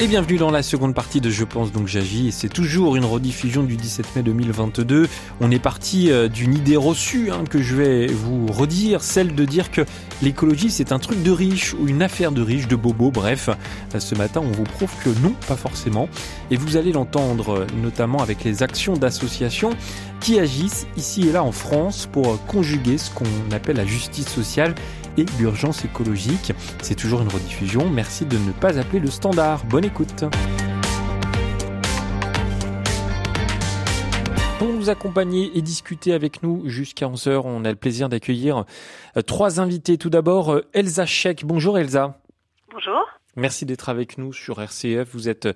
[0.00, 2.30] Et bienvenue dans la seconde partie de Je pense donc j'agis.
[2.30, 5.08] C'est toujours une rediffusion du 17 mai 2022.
[5.40, 9.44] On est parti euh, d'une idée reçue hein, que je vais vous redire, celle de
[9.44, 9.84] dire que
[10.22, 13.10] l'écologie c'est un truc de riche ou une affaire de riche, de bobo.
[13.10, 13.50] Bref,
[13.92, 16.08] euh, ce matin on vous prouve que non, pas forcément.
[16.52, 19.70] Et vous allez l'entendre euh, notamment avec les actions d'associations
[20.20, 24.76] qui agissent ici et là en France pour conjuguer ce qu'on appelle la justice sociale
[25.18, 26.52] et l'urgence écologique.
[26.82, 27.90] C'est toujours une rediffusion.
[27.90, 29.64] Merci de ne pas appeler le standard.
[29.66, 30.24] Bonne écoute.
[34.58, 38.64] Pour nous accompagner et discuter avec nous jusqu'à 11h, on a le plaisir d'accueillir
[39.16, 39.98] euh, trois invités.
[39.98, 41.44] Tout d'abord, euh, Elsa Scheck.
[41.44, 42.18] Bonjour Elsa.
[42.72, 43.17] Bonjour.
[43.38, 45.08] Merci d'être avec nous sur RCF.
[45.12, 45.48] Vous êtes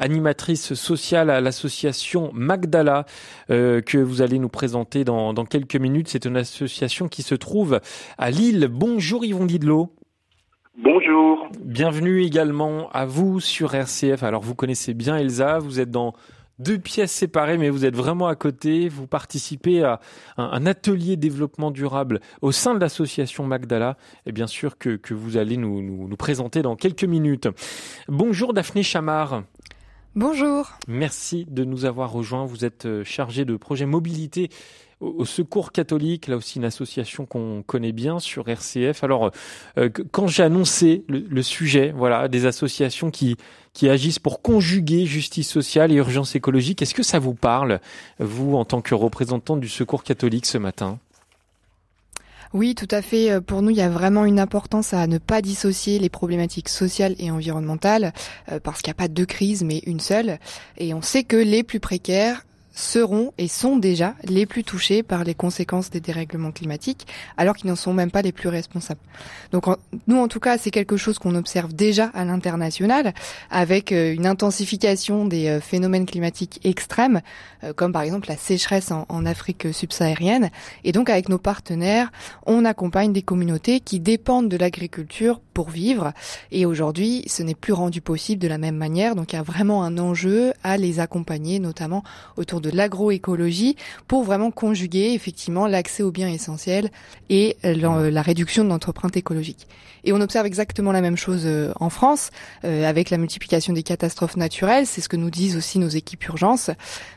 [0.00, 3.06] animatrice sociale à l'association Magdala
[3.50, 6.08] euh, que vous allez nous présenter dans, dans quelques minutes.
[6.08, 7.80] C'est une association qui se trouve
[8.18, 8.68] à Lille.
[8.68, 9.94] Bonjour Yvon Didlot.
[10.76, 11.48] Bonjour.
[11.62, 14.24] Bienvenue également à vous sur RCF.
[14.24, 16.14] Alors vous connaissez bien Elsa, vous êtes dans
[16.60, 18.88] deux pièces séparées, mais vous êtes vraiment à côté.
[18.88, 20.00] Vous participez à
[20.36, 25.36] un, atelier développement durable au sein de l'association Magdala, et bien sûr que, que vous
[25.36, 27.48] allez nous, nous, nous, présenter dans quelques minutes.
[28.08, 29.42] Bonjour Daphné Chamard.
[30.16, 30.72] Bonjour.
[30.88, 32.44] Merci de nous avoir rejoints.
[32.44, 34.50] Vous êtes euh, chargé de projet mobilité
[35.00, 39.02] au Secours catholique, là aussi une association qu'on connaît bien sur RCF.
[39.02, 39.30] Alors,
[39.78, 43.36] euh, quand j'ai annoncé le, le, sujet, voilà, des associations qui
[43.72, 47.80] qui agissent pour conjuguer justice sociale et urgence écologique, est-ce que ça vous parle,
[48.18, 50.98] vous, en tant que représentant du Secours catholique ce matin?
[52.52, 53.40] Oui, tout à fait.
[53.40, 57.14] Pour nous, il y a vraiment une importance à ne pas dissocier les problématiques sociales
[57.20, 58.12] et environnementales,
[58.50, 60.40] euh, parce qu'il n'y a pas deux crises, mais une seule.
[60.76, 65.24] Et on sait que les plus précaires seront et sont déjà les plus touchés par
[65.24, 67.06] les conséquences des dérèglements climatiques,
[67.36, 69.00] alors qu'ils n'en sont même pas les plus responsables.
[69.52, 69.64] Donc
[70.06, 73.12] nous, en tout cas, c'est quelque chose qu'on observe déjà à l'international,
[73.50, 77.20] avec euh, une intensification des euh, phénomènes climatiques extrêmes,
[77.64, 80.50] euh, comme par exemple la sécheresse en, en Afrique subsaharienne.
[80.84, 82.10] Et donc avec nos partenaires,
[82.46, 86.12] on accompagne des communautés qui dépendent de l'agriculture pour vivre.
[86.52, 89.14] Et aujourd'hui, ce n'est plus rendu possible de la même manière.
[89.14, 92.02] Donc il y a vraiment un enjeu à les accompagner, notamment
[92.36, 93.76] autour de l'agroécologie
[94.08, 96.90] pour vraiment conjuguer effectivement l'accès aux biens essentiels
[97.28, 99.66] et euh, la réduction de l'empreinte écologique.
[100.04, 102.30] Et on observe exactement la même chose euh, en France
[102.64, 104.86] euh, avec la multiplication des catastrophes naturelles.
[104.86, 106.70] C'est ce que nous disent aussi nos équipes urgences.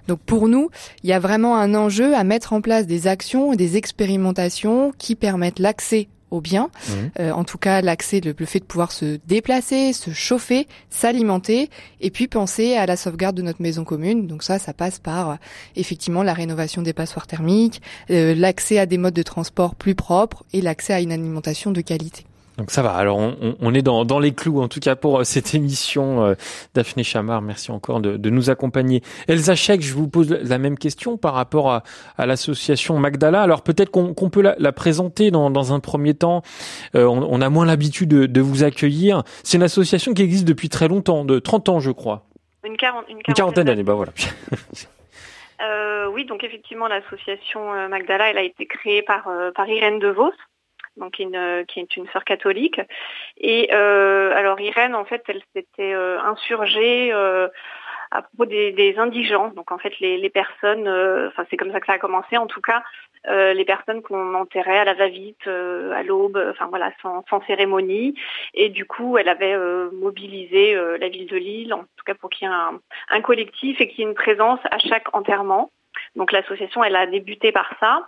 [0.07, 0.69] Donc pour nous,
[1.03, 4.93] il y a vraiment un enjeu à mettre en place des actions et des expérimentations
[4.97, 6.69] qui permettent l'accès au bien.
[6.87, 6.91] Mmh.
[7.19, 11.69] Euh, en tout cas, l'accès, le, le, fait de pouvoir se déplacer, se chauffer, s'alimenter,
[12.01, 14.25] et puis penser à la sauvegarde de notre maison commune.
[14.27, 15.35] Donc ça, ça passe par euh,
[15.75, 20.43] effectivement la rénovation des passoires thermiques, euh, l'accès à des modes de transport plus propres
[20.53, 22.25] et l'accès à une alimentation de qualité.
[22.57, 22.93] Donc ça va.
[22.93, 26.23] Alors on, on est dans, dans, les clous en tout cas pour euh, cette émission.
[26.23, 26.35] Euh,
[26.75, 29.01] Daphné Chamard, merci encore de, de, nous accompagner.
[29.27, 31.83] Elsa Chek, je vous pose la même question par rapport à,
[32.17, 33.41] à l'association Magdala.
[33.41, 36.43] Alors peut-être qu'on peut la, la, présenter dans, dans un premier temps.
[36.95, 39.23] Euh, on, on, a moins l'habitude de, de, vous accueillir.
[39.43, 42.25] C'est une association qui existe depuis très longtemps, de 30 ans je crois.
[42.63, 44.11] Une, quarante, une quarantaine d'années, bah voilà.
[45.61, 50.33] Euh, oui, donc effectivement, l'association Magdala, elle a été créée par, par Irène DeVos,
[50.97, 52.79] donc une, qui est une sœur catholique.
[53.37, 57.47] Et euh, alors Irène, en fait, elle s'était euh, insurgée euh,
[58.11, 59.49] à propos des, des, indigents.
[59.55, 62.37] Donc en fait, les, les personnes, euh, enfin c'est comme ça que ça a commencé
[62.37, 62.83] en tout cas,
[63.27, 68.15] euh, les personnes qu'on enterrait à la va-vite, à l'aube, enfin voilà, sans, sans, cérémonie.
[68.53, 69.57] Et du coup, elle avait
[69.93, 72.79] mobilisé la ville de Lille, en tout cas pour qu'il y ait un,
[73.09, 75.71] un collectif et qu'il y ait une présence à chaque enterrement.
[76.15, 78.07] Donc l'association, elle a débuté par ça.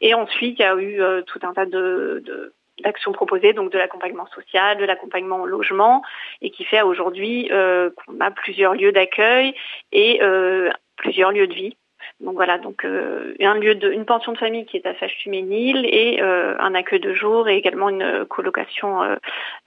[0.00, 3.70] Et ensuite, il y a eu euh, tout un tas de, de d'actions proposées, donc
[3.70, 6.02] de l'accompagnement social, de l'accompagnement au logement,
[6.42, 9.54] et qui fait aujourd'hui euh, qu'on a plusieurs lieux d'accueil
[9.92, 11.76] et euh, plusieurs lieux de vie.
[12.20, 15.86] Donc voilà, donc euh, un lieu de, une pension de famille qui est à Sache-Tuménil
[15.86, 19.02] et euh, un accueil de jour et également une colocation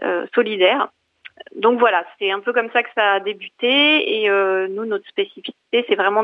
[0.03, 0.89] euh, solidaire.
[1.55, 5.57] Donc voilà, c'est un peu comme ça que ça a débuté et nous notre spécificité
[5.87, 6.23] c'est vraiment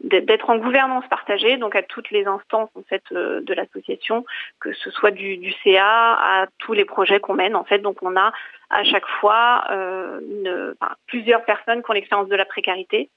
[0.00, 4.24] d'être en gouvernance partagée, donc à toutes les instances en fait euh, de l'association,
[4.60, 7.78] que ce soit du, CA à tous les projets qu'on mène en fait.
[7.78, 8.32] Donc on a
[8.70, 10.74] à chaque fois euh,
[11.06, 13.10] plusieurs personnes qui ont l'expérience de la précarité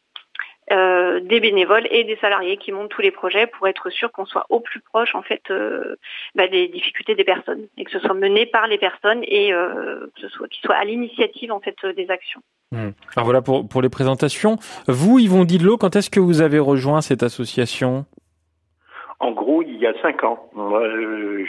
[0.71, 4.25] euh, des bénévoles et des salariés qui montent tous les projets pour être sûr qu'on
[4.25, 5.95] soit au plus proche en fait euh,
[6.35, 10.21] bah, des difficultés des personnes et que ce soit mené par les personnes et que
[10.21, 12.41] ce soit qu'ils soient à l'initiative en fait des actions.
[12.71, 12.89] Mmh.
[13.15, 14.57] Alors voilà pour, pour les présentations.
[14.87, 18.05] Vous, Yvon Didlot, quand est-ce que vous avez rejoint cette association?
[19.19, 20.49] En gros, il y a cinq ans.
[20.53, 21.45] Moi, je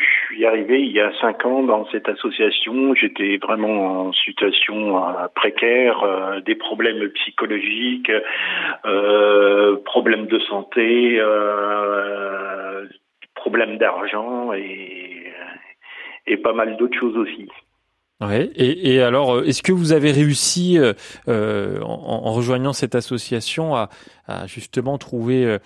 [0.46, 2.94] arrivé il y a cinq ans dans cette association.
[2.94, 8.10] J'étais vraiment en situation euh, précaire, euh, des problèmes psychologiques,
[8.84, 11.20] euh, problèmes de santé,
[13.34, 15.24] problèmes d'argent et,
[16.26, 17.48] et pas mal d'autres choses aussi.
[18.20, 18.50] Ouais.
[18.54, 20.78] Et, alors, est-ce que vous avez réussi,
[21.26, 23.88] en, rejoignant cette association, à,
[24.46, 25.56] justement trouver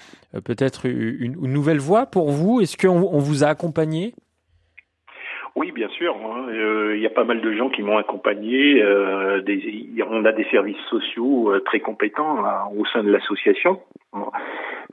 [0.45, 2.61] peut-être une, une, nouvelle voie pour vous?
[2.61, 4.15] Est-ce qu'on on vous a accompagné?
[5.57, 6.17] Oui, bien sûr.
[6.17, 6.47] Hein.
[6.95, 8.83] Il y a pas mal de gens qui m'ont accompagné.
[8.83, 9.41] Euh,
[10.11, 13.81] on a des services sociaux très compétents hein, au sein de l'association.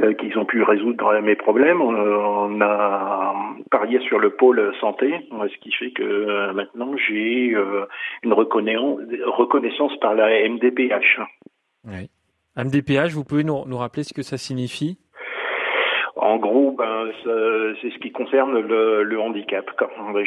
[0.01, 1.81] Euh, qu'ils ont pu résoudre mes problèmes.
[1.81, 3.35] Euh, on a
[3.69, 7.55] parié sur le pôle santé, ce qui fait que euh, maintenant j'ai
[8.23, 11.19] une reconnaissance par la MDPH.
[12.57, 14.97] MDPH, vous pouvez nous, nous rappeler ce que ça signifie?
[16.15, 19.69] En gros, ben, c'est ce qui concerne le, le handicap.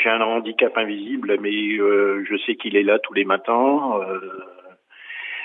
[0.02, 4.00] J'ai un handicap invisible, mais euh, je sais qu'il est là tous les matins.
[4.00, 4.20] Euh,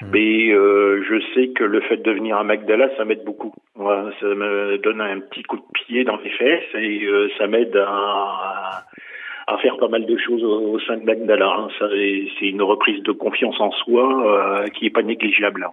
[0.02, 0.12] Hmm.
[0.14, 3.54] Mais euh, je sais que le fait de venir à Magdala, ça m'aide beaucoup.
[3.76, 7.76] ça me donne un petit coup de pied dans les fesses et euh, ça m'aide
[7.76, 8.84] à, à,
[9.58, 11.48] faire pas mal de choses au, sein de Magdala.
[11.48, 11.68] Hein.
[11.80, 15.68] c'est une reprise de confiance en soi euh, qui est pas négligeable.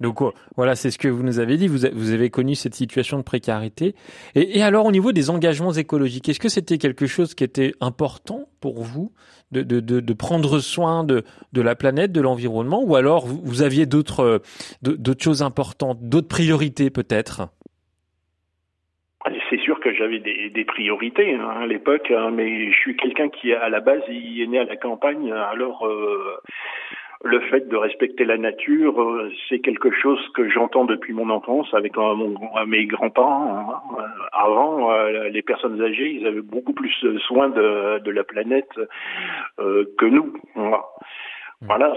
[0.00, 0.20] Donc
[0.56, 1.66] voilà, c'est ce que vous nous avez dit.
[1.66, 3.94] Vous, avez connu cette situation de précarité.
[4.34, 8.48] Et, alors au niveau des engagements écologiques, est-ce que c'était quelque chose qui était important
[8.60, 9.12] pour vous
[9.50, 11.24] de, prendre soin de,
[11.54, 14.40] la planète, de l'environnement, ou alors vous, aviez d'autres
[14.82, 17.48] d'autres choses importantes, d'autres priorités peut-être?
[19.80, 23.80] Que j'avais des, priorités hein, à l'époque, hein, mais je suis quelqu'un qui, à la
[23.80, 25.32] base, est né à la campagne.
[25.32, 26.36] Alors, euh,
[27.24, 31.72] le fait de respecter la nature, euh, c'est quelque chose que j'entends depuis mon enfance
[31.74, 32.14] avec euh,
[32.66, 33.80] mes grands-parents.
[33.98, 34.04] Hein.
[34.32, 34.92] Avant,
[35.30, 36.94] les personnes âgées, ils avaient beaucoup plus
[37.26, 38.70] soin de, la planète
[39.58, 40.32] que nous.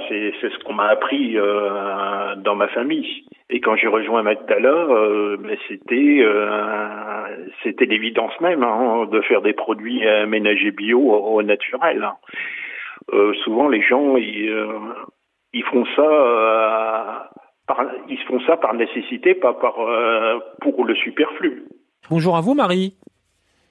[0.09, 3.25] C'est ce qu'on m'a appris euh, dans ma famille.
[3.49, 5.37] Et quand j'ai rejoint Magdala, euh,
[5.67, 12.03] c'était euh, c'était l'évidence même hein, de faire des produits ménagers bio au, au naturel.
[12.03, 12.15] Hein.
[13.13, 14.79] Euh, souvent, les gens ils, euh,
[15.53, 16.01] ils font ça.
[16.01, 17.19] Euh,
[17.67, 19.75] par, ils font ça par nécessité, pas par
[20.61, 21.65] pour le superflu.
[22.09, 22.95] Bonjour à vous, Marie.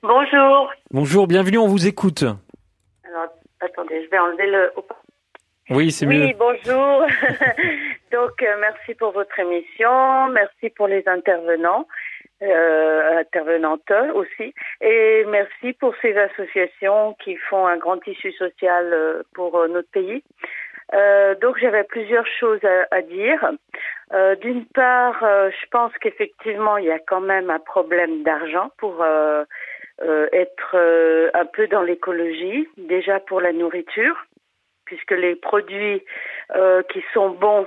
[0.02, 0.70] Bonjour.
[0.90, 2.22] Bonjour, bienvenue, on vous écoute.
[2.22, 3.28] Alors,
[3.60, 4.70] attendez, je vais enlever le
[5.70, 6.26] oui, c'est mieux.
[6.26, 7.06] Oui, bonjour.
[8.12, 10.28] Donc, euh, merci pour votre émission.
[10.28, 11.86] Merci pour les intervenants,
[12.42, 14.52] euh, intervenantes aussi.
[14.80, 19.90] Et merci pour ces associations qui font un grand tissu social euh, pour euh, notre
[19.90, 20.24] pays.
[20.92, 23.50] Euh, donc, j'avais plusieurs choses à, à dire.
[24.40, 29.04] D'une part, je pense qu'effectivement, il y a quand même un problème d'argent pour
[30.02, 34.16] être un peu dans l'écologie, déjà pour la nourriture
[34.90, 36.02] puisque les produits
[36.56, 37.64] euh, qui sont bons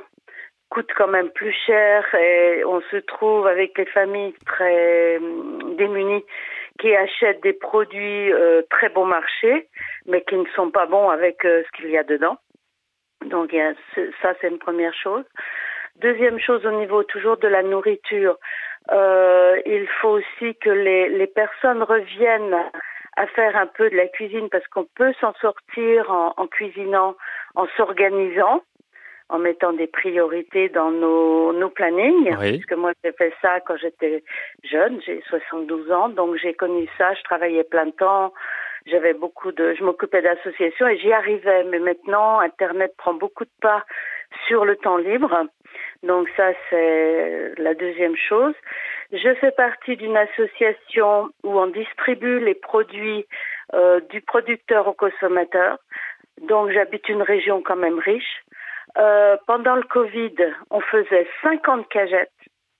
[0.69, 6.25] coûtent quand même plus cher et on se trouve avec les familles très hum, démunies
[6.79, 9.69] qui achètent des produits euh, très bon marché
[10.05, 12.37] mais qui ne sont pas bons avec euh, ce qu'il y a dedans.
[13.25, 13.55] Donc
[14.21, 15.23] ça c'est une première chose.
[16.01, 18.37] Deuxième chose au niveau toujours de la nourriture,
[18.91, 22.57] euh, il faut aussi que les, les personnes reviennent
[23.15, 27.15] à faire un peu de la cuisine parce qu'on peut s'en sortir en, en, cuisinant,
[27.55, 28.63] en s'organisant,
[29.29, 32.35] en mettant des priorités dans nos, nos plannings.
[32.39, 32.57] Oui.
[32.57, 34.23] Parce que moi, j'ai fait ça quand j'étais
[34.63, 38.33] jeune, j'ai 72 ans, donc j'ai connu ça, je travaillais plein de temps.
[38.85, 41.63] J'avais beaucoup de, je m'occupais d'associations et j'y arrivais.
[41.63, 43.85] Mais maintenant, Internet prend beaucoup de pas
[44.47, 45.45] sur le temps libre.
[46.03, 48.55] Donc ça, c'est la deuxième chose.
[49.11, 53.25] Je fais partie d'une association où on distribue les produits
[53.73, 55.77] euh, du producteur au consommateur.
[56.41, 58.43] Donc j'habite une région quand même riche.
[58.97, 60.35] Euh, pendant le Covid,
[60.69, 62.31] on faisait 50 cagettes,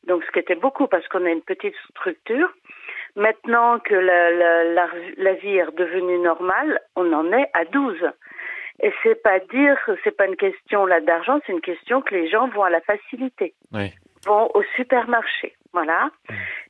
[0.08, 2.52] donc ce qui était beaucoup parce qu'on a une petite structure.
[3.16, 4.88] Maintenant que la, la, la,
[5.18, 7.98] la vie est redevenue normale, on en est à 12.
[8.82, 12.28] Et c'est pas dire, c'est pas une question là d'argent, c'est une question que les
[12.28, 13.94] gens vont à la facilité, oui.
[14.26, 15.56] vont au supermarché.
[15.74, 16.10] Voilà.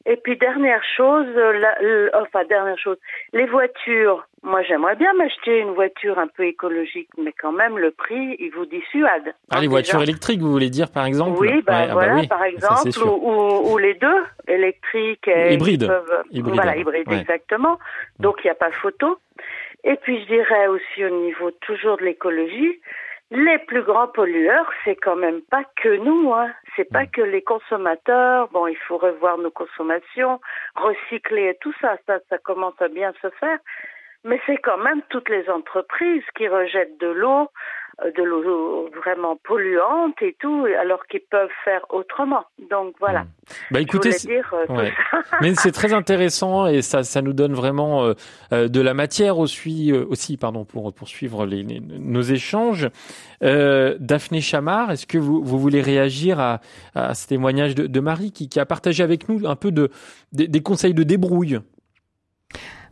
[0.05, 1.75] Et puis dernière chose, la,
[2.21, 2.97] enfin dernière chose,
[3.33, 4.25] les voitures.
[4.41, 8.51] Moi, j'aimerais bien m'acheter une voiture un peu écologique, mais quand même le prix, il
[8.51, 9.33] vous dissuade.
[9.49, 12.43] Ah, les voitures électriques, vous voulez dire par exemple Oui, bah, ah, bah voilà, par
[12.43, 15.89] exemple, ou, ou, les deux, électriques et hybrides.
[16.33, 17.79] Voilà, hybrides, exactement.
[18.19, 19.17] Donc il n'y a pas photo.
[19.85, 22.79] Et puis je dirais aussi au niveau toujours de l'écologie,
[23.31, 26.51] les plus grands pollueurs, c'est quand même pas que nous, hein.
[26.75, 27.11] C'est pas mm.
[27.11, 28.47] que les consommateurs.
[28.49, 30.39] Bon, il faut revoir nos consommations,
[30.75, 31.97] recycler et tout ça.
[32.05, 33.59] Ça, ça commence à bien se faire.
[34.23, 37.49] Mais c'est quand même toutes les entreprises qui rejettent de l'eau,
[38.03, 42.43] de l'eau vraiment polluante et tout, alors qu'ils peuvent faire autrement.
[42.69, 43.23] Donc voilà.
[43.23, 43.27] Hmm.
[43.71, 44.89] Bah écoutez, euh,
[45.41, 48.13] mais c'est très intéressant et ça, ça nous donne vraiment
[48.51, 52.89] euh, de la matière aussi, aussi pardon, pour poursuivre les, nos échanges.
[53.41, 56.61] Daphné Chamard, est-ce que vous, vous voulez réagir à,
[56.95, 59.89] à ce témoignage de, de Marie qui, qui, a partagé avec nous un peu de,
[60.31, 61.59] des conseils de débrouille?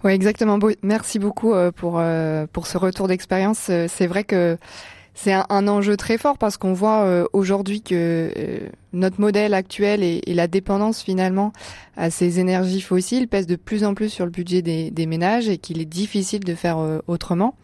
[0.04, 0.58] Oui, exactement.
[0.82, 3.68] Merci beaucoup euh, pour euh, pour ce retour d'expérience.
[3.70, 4.58] Euh, c'est vrai que
[5.14, 8.32] c'est un, enjeu très fort parce qu'on voit aujourd'hui que
[8.94, 11.52] notre modèle actuel et, la dépendance finalement
[11.98, 15.58] à ces énergies fossiles pèse de plus en plus sur le budget des, ménages et
[15.58, 16.78] qu'il est difficile de faire
[17.08, 17.56] autrement.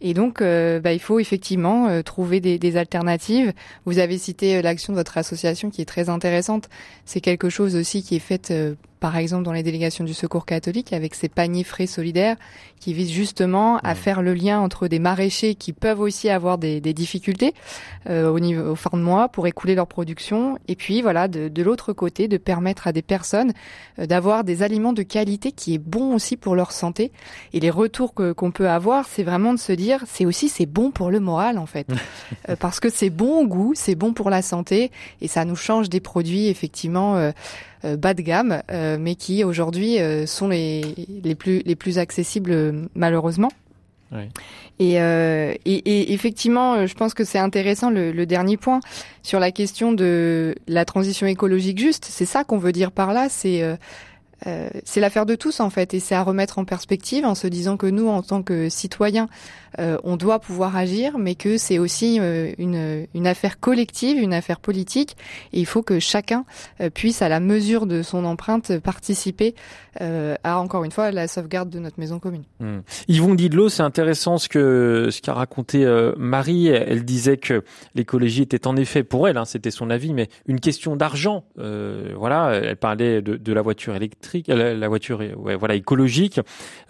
[0.00, 3.52] Et donc, bah, il faut effectivement trouver des, des, alternatives.
[3.86, 6.68] Vous avez cité l'action de votre association qui est très intéressante.
[7.04, 8.52] C'est quelque chose aussi qui est fait
[9.04, 12.36] par exemple dans les délégations du Secours catholique, avec ces paniers frais solidaires
[12.80, 16.80] qui visent justement à faire le lien entre des maraîchers qui peuvent aussi avoir des,
[16.80, 17.52] des difficultés
[18.08, 21.48] euh, au niveau au fin de mois pour écouler leur production, et puis voilà de,
[21.48, 23.52] de l'autre côté de permettre à des personnes
[23.98, 27.12] euh, d'avoir des aliments de qualité qui est bon aussi pour leur santé.
[27.52, 30.64] Et les retours que qu'on peut avoir, c'est vraiment de se dire c'est aussi c'est
[30.64, 31.88] bon pour le moral en fait,
[32.48, 35.56] euh, parce que c'est bon au goût, c'est bon pour la santé et ça nous
[35.56, 37.32] change des produits effectivement euh,
[37.96, 40.82] bas de gamme, euh, mais qui aujourd'hui euh, sont les,
[41.22, 43.50] les, plus, les plus accessibles malheureusement.
[44.12, 44.28] Oui.
[44.78, 48.80] Et, euh, et, et, effectivement, je pense que c'est intéressant le, le, dernier point
[49.22, 52.04] sur la question de la transition écologique juste.
[52.04, 53.28] C'est ça qu'on veut dire par là.
[53.28, 53.62] C'est
[54.46, 57.46] euh, c'est l'affaire de tous en fait, et c'est à remettre en perspective en se
[57.46, 59.28] disant que nous, en tant que citoyens,
[59.78, 64.34] euh, on doit pouvoir agir, mais que c'est aussi euh, une, une, affaire collective, une
[64.34, 65.16] affaire politique,
[65.52, 66.44] et il faut que chacun
[66.94, 69.54] puisse, à la mesure de son empreinte, participer
[70.00, 72.42] à encore une fois la sauvegarde de notre maison commune.
[72.58, 72.78] Mmh.
[73.06, 76.66] Yvon Didlot, c'est intéressant ce que ce qu'a raconté Marie.
[76.66, 77.62] Elle disait que
[77.94, 81.44] l'écologie était en effet pour elle, hein, c'était son avis, mais une question d'argent.
[81.56, 86.40] voilà, elle parlait de, de la voiture électrique la, voiture ouais, voilà, écologique.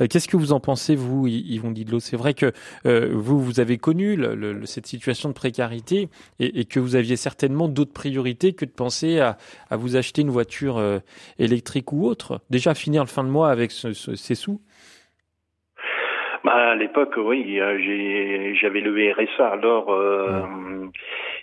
[0.00, 2.52] Euh, qu'est-ce que vous en pensez, vous, Yvon Didlot C'est vrai que
[2.86, 4.18] euh, vous, vous avez connu
[4.64, 6.08] cette situation de précarité
[6.40, 9.36] et, que vous aviez certainement d'autres priorités que de penser à,
[9.70, 10.98] vous acheter une voiture euh,
[11.38, 12.40] électrique ou autre.
[12.50, 14.60] Déjà finir le fin de mois avec ces sous
[16.44, 17.58] bah, à l'époque, oui,
[18.60, 19.48] j'avais le RSA.
[19.48, 19.86] Alors,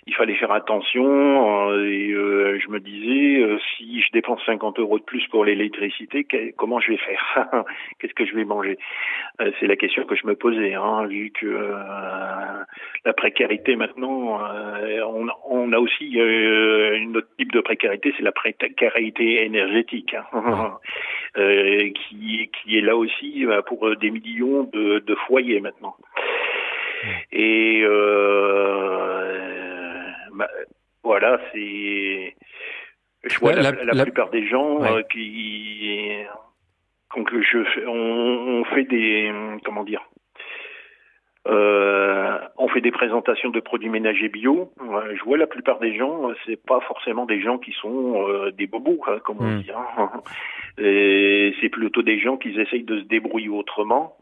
[0.06, 4.80] il fallait faire attention euh, et euh, je me disais euh, si je dépense 50
[4.80, 7.64] euros de plus pour l'électricité, comment je vais faire
[7.98, 8.78] Qu'est-ce que je vais manger
[9.60, 11.46] C'est la question que je me posais, hein, vu que
[13.04, 14.40] la précarité maintenant,
[15.06, 20.78] on, on, a aussi une autre type de précarité, c'est la précarité énergétique, hein,
[21.36, 25.96] qui, qui est là aussi pour des millions de, de foyers maintenant.
[27.32, 29.61] Et euh,
[30.32, 30.48] bah,
[31.02, 32.36] voilà, c'est.
[33.24, 33.72] Je vois la,
[34.02, 36.10] plupart des gens euh, qui.
[37.14, 39.32] Donc je, on, on, fait des.
[39.64, 40.02] Comment dire
[41.48, 44.72] euh, on fait des présentations de produits ménagers bio.
[44.78, 48.68] Je vois la plupart des gens, c'est pas forcément des gens qui sont euh, des
[48.68, 49.62] bobos, hein, comme on hmm.
[49.62, 49.70] dit.
[49.72, 50.10] Hein.
[50.78, 54.16] C'est plutôt des gens qui essayent de se débrouiller autrement,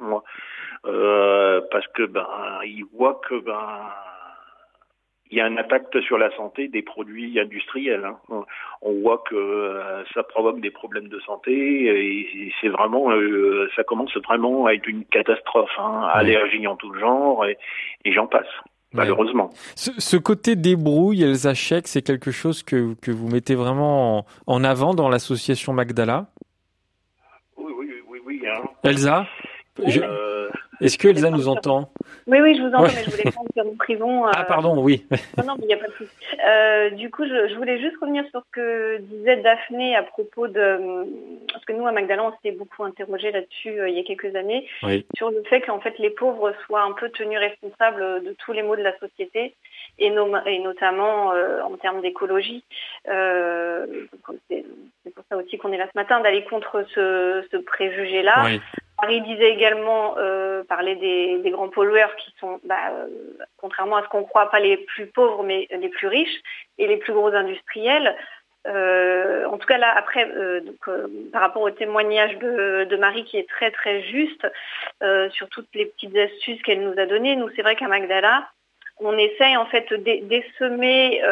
[0.86, 2.26] euh, parce que ben
[2.64, 3.88] ils voient que ben
[5.30, 8.04] il y a un impact sur la santé des produits industriels.
[8.04, 8.44] Hein.
[8.82, 13.84] On voit que euh, ça provoque des problèmes de santé et c'est vraiment, euh, ça
[13.84, 15.70] commence vraiment à être une catastrophe.
[15.78, 16.08] Hein.
[16.12, 17.56] Allergies en tout genre et,
[18.06, 18.48] j'en passe.
[18.92, 19.50] Malheureusement.
[19.76, 24.94] Ce, côté débrouille, Elsa Chèque, c'est quelque chose que, que vous mettez vraiment en, avant
[24.94, 26.26] dans l'association Magdala?
[27.56, 28.42] Oui, oui, oui, oui.
[28.48, 28.64] Hein.
[28.82, 29.26] Elsa?
[29.78, 31.90] Euh, Est-ce que Elsa nous entend
[32.26, 34.24] Oui, oui, je vous entends, mais je voulais prendre sur une prison.
[34.26, 35.06] Ah, pardon, oui.
[35.38, 36.10] non, non, mais il n'y a pas de souci.
[36.46, 41.06] Euh, du coup, je, voulais juste revenir sur ce que disait Daphné à propos de...
[41.52, 44.66] Parce que nous, à Magdalene, on s'était beaucoup interrogé là-dessus il y a quelques années,
[45.16, 48.62] sur le fait qu'en fait, les pauvres soient un peu tenus responsables de tous les
[48.62, 49.54] maux de la société,
[49.98, 51.32] et, et notamment
[51.64, 52.64] en termes d'écologie.
[53.04, 54.64] c'est
[55.14, 58.46] pour ça aussi qu'on est là ce matin, d'aller contre ce, ce préjugé-là.
[59.00, 63.06] Paris disait également euh, parler des, grands pollueurs qui sont, bah, euh,
[63.56, 66.40] contrairement à ce qu'on croit, pas les plus pauvres, mais les plus riches
[66.78, 68.16] et les plus gros industriels.
[68.66, 70.30] Euh, en tout cas là, après,
[71.32, 74.46] par rapport au témoignage de, Marie qui est très très juste
[75.30, 78.48] sur toutes les petites astuces qu'elle nous a données, nous c'est vrai qu'à Magdala,
[78.98, 81.22] on essaye en fait d'essemer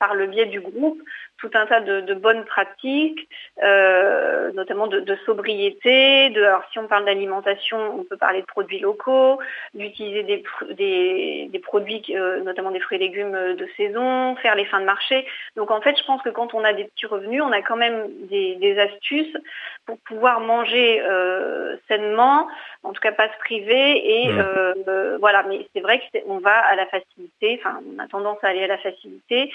[0.00, 1.00] par le biais du groupe
[1.38, 3.28] tout un tas de, bonnes pratiques,
[3.62, 6.30] euh, notamment de, sobriété.
[6.30, 9.40] De, alors si on parle d'alimentation, on peut parler de produits locaux,
[9.74, 14.80] d'utiliser des, des, produits, euh, notamment des fruits et légumes de saison, faire les fins
[14.80, 15.26] de marché.
[15.56, 17.76] Donc en fait, je pense que quand on a des petits revenus, on a quand
[17.76, 19.36] même des, astuces
[19.84, 22.48] pour pouvoir manger euh, sainement,
[22.84, 24.22] en tout cas pas se priver.
[24.22, 25.16] Et mmh.
[25.18, 28.64] voilà, mais c'est vrai qu'on va à la facilité, enfin on a tendance à aller
[28.64, 29.52] à la facilité.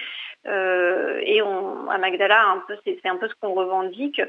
[0.48, 4.22] Euh, et on, à Magdala, un peu, c'est, un peu ce qu'on revendique,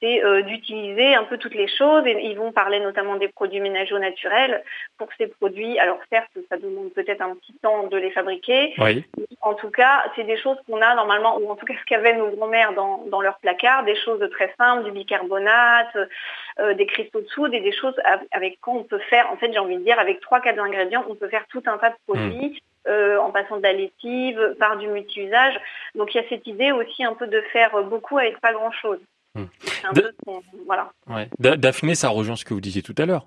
[0.00, 2.06] c'est euh, d'utiliser un peu toutes les choses.
[2.06, 4.62] Et ils vont parler notamment des produits ménagers naturels.
[4.98, 8.74] Pour ces produits, alors certes, ça demande peut-être un petit temps de les fabriquer.
[9.42, 12.16] En tout cas, c'est des choses qu'on a normalement, ou en tout cas ce qu'avaient
[12.16, 15.96] nos grands-mères dans, dans leur placard, des choses très simples, du bicarbonate,
[16.58, 17.94] euh, des cristaux de soude et des choses
[18.32, 21.04] avec quoi on peut faire, en fait j'ai envie de dire, avec trois, quatre ingrédients,
[21.08, 22.48] on peut faire tout un tas de produits.
[22.48, 22.69] Mmh.
[22.88, 25.54] Euh, en passant de la lessive, par du multi-usage.
[25.94, 28.98] Donc il y a cette idée aussi un peu de faire beaucoup avec pas grand-chose.
[29.34, 29.44] Hmm.
[30.64, 30.90] Voilà.
[31.38, 33.26] Daphné, ça rejoint ce que vous disiez tout à l'heure.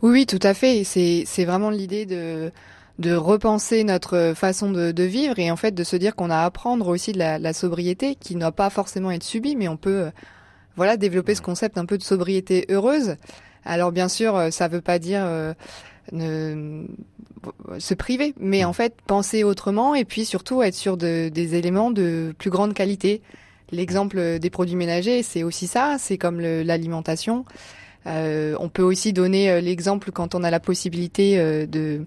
[0.00, 0.82] Oui, oui, tout à fait.
[0.84, 2.50] C'est vraiment l'idée de
[2.98, 6.44] de repenser notre façon de, vivre et en fait de se dire qu'on a à
[6.46, 10.10] apprendre aussi de la, sobriété qui ne doit pas forcément être subie, mais on peut
[10.76, 13.16] voilà développer ce concept un peu de sobriété heureuse.
[13.66, 15.52] Alors bien sûr, ça veut pas dire euh,
[16.12, 16.84] ne,
[17.78, 21.90] se priver, mais en fait penser autrement et puis surtout être sur de, des éléments
[21.90, 23.22] de plus grande qualité.
[23.72, 27.44] L'exemple des produits ménagers, c'est aussi ça, c'est comme l'alimentation.
[28.06, 32.04] Euh, on peut aussi donner euh, l'exemple quand on a la possibilité euh, de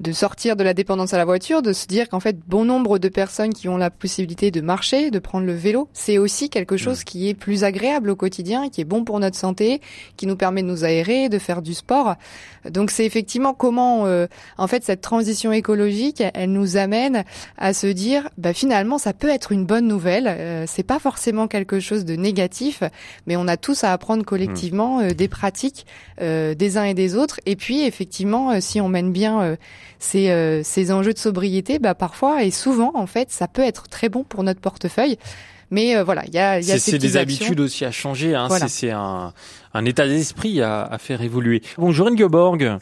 [0.00, 2.98] de sortir de la dépendance à la voiture, de se dire qu'en fait, bon nombre
[2.98, 6.76] de personnes qui ont la possibilité de marcher, de prendre le vélo, c'est aussi quelque
[6.76, 9.80] chose qui est plus agréable au quotidien, qui est bon pour notre santé,
[10.16, 12.16] qui nous permet de nous aérer, de faire du sport.
[12.68, 14.26] Donc c'est effectivement comment, euh,
[14.58, 17.24] en fait, cette transition écologique, elle nous amène
[17.56, 20.26] à se dire, bah, finalement, ça peut être une bonne nouvelle.
[20.28, 22.82] Euh, c'est pas forcément quelque chose de négatif,
[23.26, 25.86] mais on a tous à apprendre collectivement euh, des pratiques
[26.18, 27.40] des uns et des autres.
[27.44, 29.56] Et puis, effectivement, si on mène bien
[29.98, 33.88] ces, euh, ces enjeux de sobriété, bah, parfois et souvent, en fait, ça peut être
[33.88, 35.18] très bon pour notre portefeuille.
[35.70, 38.34] Mais euh, voilà, il y a, y a C'est des habitudes aussi à changer.
[38.34, 38.48] Hein.
[38.48, 39.32] C'est un,
[39.74, 41.60] un état d'esprit à, à, faire évoluer.
[41.76, 42.78] Bonjour Ingeborg.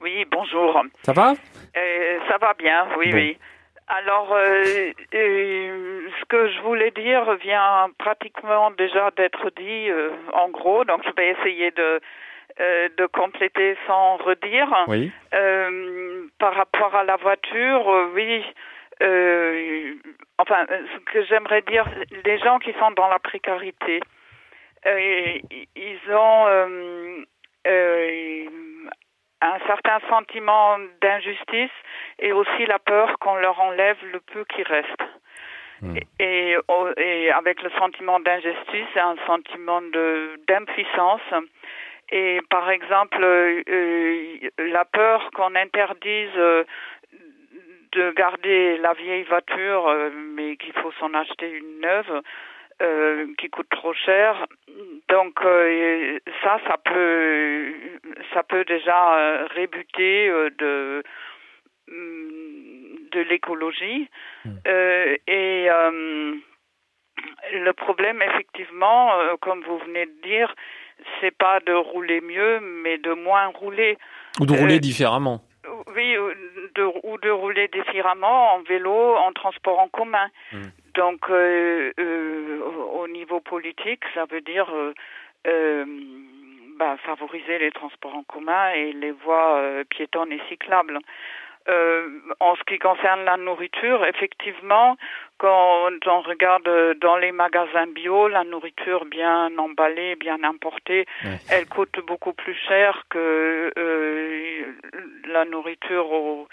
[0.00, 0.82] Oui, bonjour.
[1.02, 1.34] Ça va?
[1.76, 3.38] Euh, Ça va bien, oui, oui.
[3.86, 4.64] Alors, euh,
[5.12, 9.88] ce que je voulais dire vient pratiquement déjà d'être dit
[10.32, 12.00] en gros, donc je vais essayer de
[12.60, 14.72] euh, de compléter sans redire.
[14.86, 15.10] Oui.
[15.34, 18.44] Euh, par rapport à la voiture, euh, oui.
[20.38, 21.84] enfin, ce que j'aimerais dire,
[22.24, 24.00] les gens qui sont dans la précarité,
[24.86, 26.46] ils ont
[29.40, 31.74] un certain sentiment d'injustice
[32.20, 35.02] et aussi la peur qu'on leur enlève le peu qui reste.
[35.82, 35.96] Hmm.
[36.20, 36.56] Et,
[36.98, 41.20] et, avec le sentiment d'injustice, un sentiment de d'impuissance
[42.10, 46.64] et par exemple, euh, euh, la peur qu'on interdise euh,
[47.92, 52.22] de garder la vieille voiture, mais qu'il faut s'en acheter une neuve,
[53.38, 54.46] qui coûte trop cher.
[55.08, 55.38] Donc
[56.42, 57.72] ça, ça peut,
[58.32, 61.04] ça peut déjà rébuter de
[61.86, 64.08] de l'écologie.
[64.44, 64.56] Hmm.
[65.28, 65.68] et
[67.52, 70.52] le problème, effectivement, comme vous venez de dire,
[71.20, 73.98] c'est pas de rouler mieux, mais de moins rouler.
[74.40, 75.40] Ou de rouler euh, différemment.
[75.94, 76.14] Oui,
[76.74, 80.28] de, ou de rouler différemment en vélo, en transport en commun.
[80.52, 80.68] Hmm.
[80.94, 82.60] Donc, euh, euh,
[82.94, 84.66] au niveau politique, ça veut dire
[86.78, 90.98] bah, favoriser les transports en commun et les voies piétonnes et cyclables.
[91.66, 92.08] Euh,
[92.40, 94.98] en ce qui concerne la nourriture, effectivement,
[95.38, 101.06] quand on regarde dans les magasins bio, la nourriture bien emballée, bien importée,
[101.50, 104.62] elle coûte beaucoup plus cher que euh,
[105.26, 106.48] la nourriture au,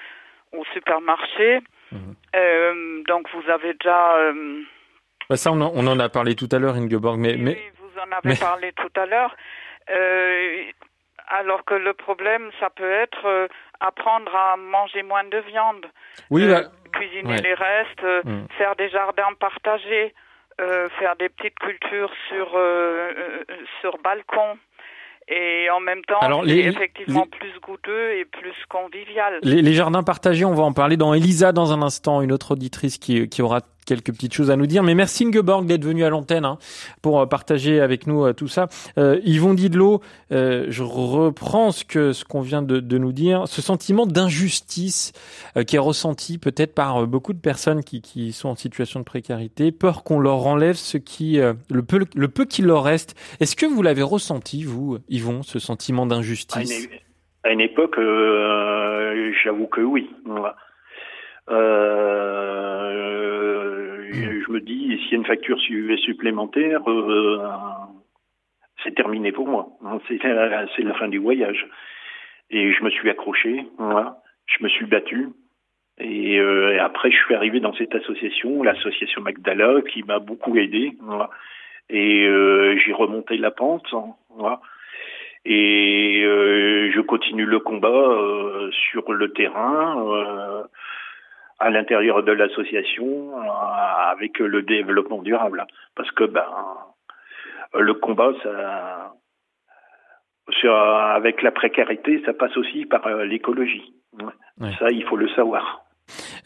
[0.53, 1.59] au supermarché.
[1.91, 2.15] Mhm.
[2.37, 4.31] Euh, donc vous avez déjà...
[5.29, 7.35] Bah, ça, on en, on en, a parlé tout à l'heure, Ingeborg, mais...
[7.35, 9.35] Oui, vous en avez parlé tout à l'heure.
[11.27, 13.49] Alors que le problème, ça peut être
[13.81, 15.85] apprendre à manger moins de viande,
[16.29, 16.63] oui, euh,
[16.93, 18.47] cuisiner les restes, euh, mm.
[18.57, 20.13] faire des jardins partagés,
[20.99, 22.47] faire des petites cultures sur
[23.81, 24.59] sur balcon
[25.27, 29.39] et en même temps, Alors, les, effectivement plus goûteux et plus convivial.
[29.43, 32.51] Les, les, jardins partagés, on va en parler dans Elisa dans un instant, une autre
[32.51, 34.83] auditrice qui, qui aura quelques petites choses à nous dire.
[34.83, 36.57] Mais merci Ingeborg d'être venu à l'antenne hein,
[37.01, 38.67] pour euh, partager avec nous euh, tout ça.
[38.97, 43.61] Euh, Yvon Didlot, euh, je reprends ce que ce qu'on vient de, nous dire, ce
[43.61, 45.13] sentiment d'injustice
[45.65, 49.71] qui est ressenti peut-être par beaucoup de personnes qui, qui, sont en situation de précarité,
[49.71, 53.15] peur qu'on leur enlève ce qui le peu le peu qu'il leur reste.
[53.39, 56.89] Est-ce que vous l'avez ressenti vous, Yvon, ce sentiment d'injustice?
[57.43, 57.95] À une époque,
[59.43, 60.09] j'avoue que oui.
[61.49, 63.30] Euh,
[64.13, 67.39] je me dis, s'il y a une facture supplémentaire, euh,
[68.83, 69.69] c'est terminé pour moi.
[70.07, 71.67] C'est la, fin du voyage.
[72.49, 75.29] Et je me suis accroché, je me suis battu.
[75.99, 80.93] Et, euh, après, je suis arrivé dans cette association, l'association Magdala, qui m'a beaucoup aidé.
[81.89, 83.93] Et euh, j'ai remonté la pente.
[84.29, 84.61] Voilà.
[85.45, 90.65] Et euh, je continue le combat euh, sur le terrain
[91.61, 95.65] à l'intérieur de l'association euh, avec le développement durable.
[95.95, 96.45] Parce que ben,
[97.73, 99.13] le combat, ça,
[101.15, 103.93] avec la précarité, ça passe aussi par euh, l'écologie.
[104.79, 105.85] Ça, il faut le savoir.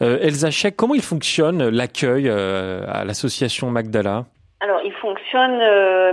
[0.00, 4.24] Euh, Elsa Chek, comment il fonctionne l'accueil euh, à l'association Magdala?
[4.60, 5.58] Alors, il fonctionne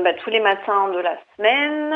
[0.03, 1.93] bah, tous les matins de la semaine.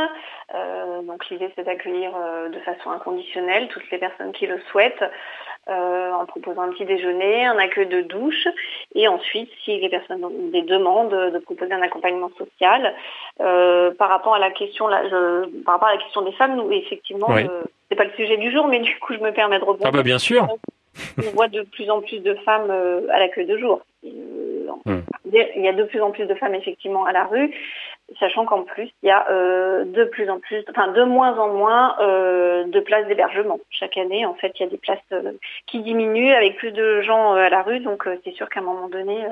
[1.06, 2.12] donc, l'idée, c'est d'accueillir
[2.52, 5.04] de façon inconditionnelle toutes les personnes qui le souhaitent.
[5.70, 8.48] Euh, en proposant un petit déjeuner, un accueil de douche,
[8.96, 12.96] et ensuite, si les personnes ont des demandes, de proposer un accompagnement social.
[13.42, 16.56] Euh, par rapport à la question, là, je, par rapport à la question des femmes,
[16.56, 19.60] nous effectivement, euh, c'est pas le sujet du jour, mais du coup, je me permets
[19.60, 19.88] de rebondir.
[19.90, 20.48] Ah bah bien sûr.
[21.18, 22.72] On voit de plus en plus de femmes
[23.12, 23.82] à l'accueil de jour.
[24.86, 25.02] Hmm.
[25.26, 27.54] Il y a de plus en plus de femmes effectivement à la rue,
[28.20, 31.54] sachant qu'en plus il y a euh, de plus en plus, enfin de moins en
[31.54, 33.60] moins euh, de places d'hébergement.
[33.70, 35.34] Chaque année, en fait, il y a des places euh,
[35.66, 38.90] qui diminuent avec plus de gens à la rue, donc c'est sûr qu'à un moment
[38.90, 39.26] donné,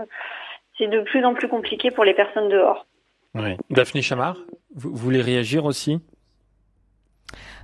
[0.77, 2.85] c'est de plus en plus compliqué pour les personnes dehors.
[3.33, 3.57] Oui.
[3.69, 4.38] Daphné Chamard,
[4.75, 5.99] vous voulez réagir aussi?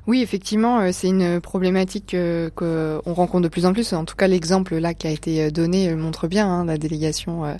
[0.08, 2.15] Oui, effectivement, c'est une problématique
[2.56, 3.93] qu'on rencontre de plus en plus.
[3.93, 7.54] En tout cas, l'exemple là qui a été donné montre bien hein, la délégation euh,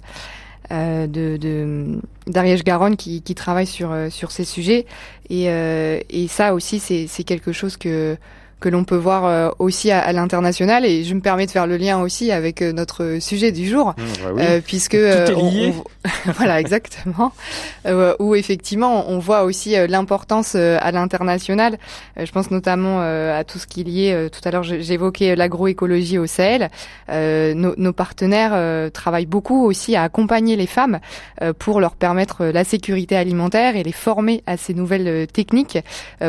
[1.08, 4.86] de d'Ariège Garonne qui, qui travaille sur euh, sur ces sujets.
[5.30, 8.18] Et, euh, et ça aussi c'est c'est quelque chose que
[8.62, 10.86] que l'on peut voir euh, aussi à, l'international.
[10.86, 13.90] Et je me permets de faire le lien aussi avec euh, notre sujet du jour.
[13.98, 14.04] Mmh,
[14.36, 15.84] bah euh, puisque Tout
[16.38, 17.34] voilà exactement.
[18.20, 21.78] Où effectivement on voit aussi l'importance à l'international.
[22.16, 26.28] Je pense notamment à tout ce qui est lié tout à l'heure j'évoquais l'agroécologie au
[26.28, 26.70] Sahel.
[27.10, 31.00] Nos, nos, partenaires travaillent beaucoup aussi à accompagner les femmes
[31.58, 35.80] pour leur permettre la sécurité alimentaire et les former à ces nouvelles techniques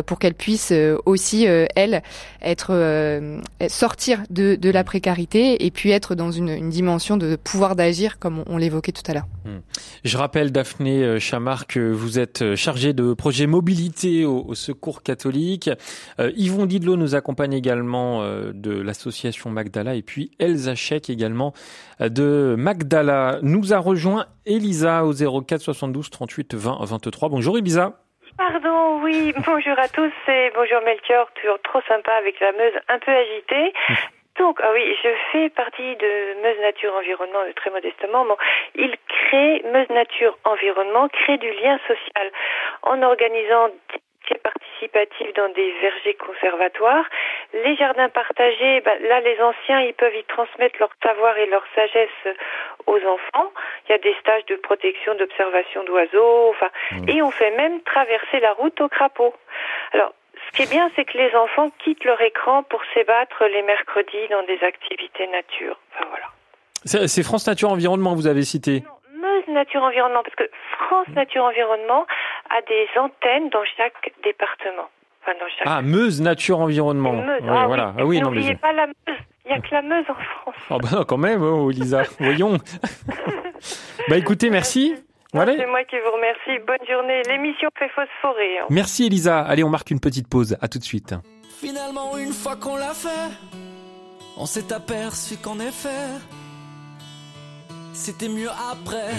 [0.07, 0.73] pour qu'elles puissent
[1.05, 2.03] aussi elles
[2.43, 7.37] être euh, sortir de, de, la précarité et puis être dans une, une dimension de
[7.37, 9.27] pouvoir d'agir comme on, l'évoquait tout à l'heure.
[9.45, 9.59] Hmm.
[10.05, 15.03] Je rappelle Daphné euh, Chamard que vous êtes euh, chargée de projet mobilité au, Secours
[15.03, 15.71] catholique.
[16.37, 21.53] Yvon Didlot nous accompagne également de l'association Magdala et puis Elsa Chek également
[22.01, 23.39] de Magdala.
[23.43, 27.29] Nous a rejoint Elisa au 04 72 38 20 23.
[27.31, 28.03] Bonjour Elisa.
[28.51, 32.99] Pardon, oui, bonjour à tous et bonjour Melchior, toujours trop sympa avec la Meuse un
[32.99, 33.73] peu agitée.
[34.39, 38.25] Donc, ah oui, je fais partie de Meuse Nature Environnement euh, très modestement.
[38.25, 38.37] Bon,
[38.75, 42.33] il crée, Meuse Nature Environnement crée du lien social
[42.83, 43.69] en organisant
[44.43, 47.05] participatif dans des vergers conservatoires.
[47.53, 51.65] Les jardins partagés, ben, là les anciens, ils peuvent y transmettre leur savoir et leur
[51.75, 52.37] sagesse
[52.87, 53.53] aux enfants.
[53.89, 57.09] Il y a des stages de protection, d'observation d'oiseaux, enfin, mmh.
[57.09, 59.35] et on fait même traverser la route au crapaud.
[59.93, 60.13] Alors,
[60.47, 64.29] ce qui est bien, c'est que les enfants quittent leur écran pour s'ébattre les mercredis
[64.31, 65.79] dans des activités nature.
[65.95, 66.27] Enfin voilà.
[66.85, 68.83] C'est France Nature Environnement, vous avez cité.
[69.23, 70.51] Meuse Nature Environnement, parce que
[70.87, 72.07] France Nature Environnement
[72.51, 74.89] a des antennes dans chaque département.
[75.65, 77.13] Ah, Meuse Nature Environnement.
[77.13, 77.93] Meuse, ah, voilà.
[77.97, 78.01] Oui.
[78.01, 79.19] Ah oui, N'oubliez pas la Meuse.
[79.45, 80.55] Il n'y a que la Meuse en France.
[80.71, 82.59] Ah bah non, quand même, oh, Elisa, voyons.
[84.09, 84.97] bah écoutez, merci.
[85.33, 85.55] Voilà.
[85.57, 86.65] C'est moi qui vous remercie.
[86.67, 87.23] Bonne journée.
[87.29, 88.59] L'émission fait phosphorer.
[88.59, 88.67] Hein.
[88.69, 89.41] Merci Elisa.
[89.41, 90.59] Allez, on marque une petite pause.
[90.61, 91.15] À tout de suite.
[91.61, 93.31] Finalement, une fois qu'on l'a fait,
[94.37, 95.89] on s'est aperçu qu'en effet,
[97.93, 99.15] c'était mieux après.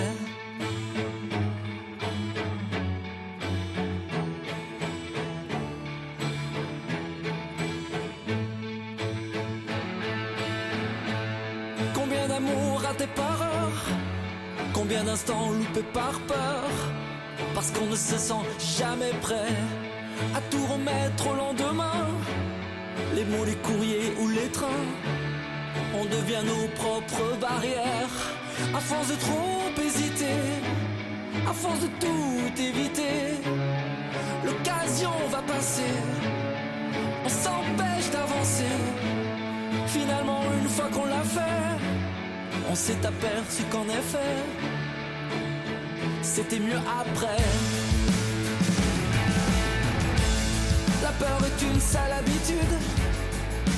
[11.94, 13.86] Combien d'amour raté par heure
[14.74, 16.70] Combien d'instants loupés par peur?
[17.54, 18.44] Parce qu'on ne se sent
[18.78, 19.56] jamais prêt
[20.36, 22.08] à tout remettre au lendemain.
[23.16, 24.86] Les mots, les courriers ou les trains,
[25.96, 28.33] on devient nos propres barrières.
[28.76, 30.40] À force de trop hésiter,
[31.48, 33.38] à force de tout éviter,
[34.44, 35.94] l'occasion va passer.
[37.24, 38.76] On s'empêche d'avancer.
[39.88, 41.78] Finalement, une fois qu'on l'a fait,
[42.70, 44.36] on s'est aperçu qu'en effet,
[46.24, 47.44] c'était mieux après.
[51.04, 52.76] La peur est une sale habitude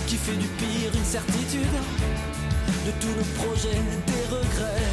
[0.08, 1.76] qui fait du pire une certitude.
[2.86, 4.86] De tout le projet, des regrets.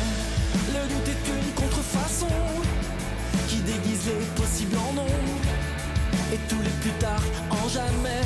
[0.72, 2.35] Le doute est une contrefaçon
[3.48, 5.14] qui déguise les possibles en non.
[6.33, 8.24] Et tous les plus tard en jamais.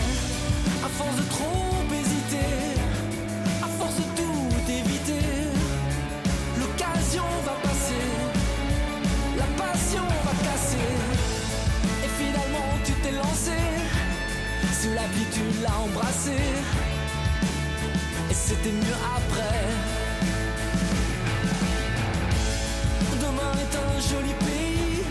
[0.84, 2.78] À force de trop hésiter,
[3.60, 5.26] à force de tout éviter,
[6.60, 8.06] l'occasion va passer,
[9.36, 10.90] la passion va casser.
[12.04, 13.58] Et finalement tu t'es lancé,
[14.80, 16.85] sous la tu l'as embrassé.
[18.48, 19.64] C'était mieux après.
[23.20, 25.02] Demain est un joli pays,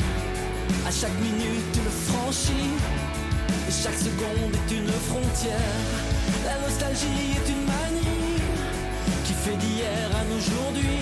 [0.87, 2.71] à chaque minute tu le franchis.
[3.67, 5.75] Et chaque seconde est une frontière.
[6.45, 8.39] La nostalgie est une manie
[9.25, 10.94] qui fait d'hier à aujourd'hui.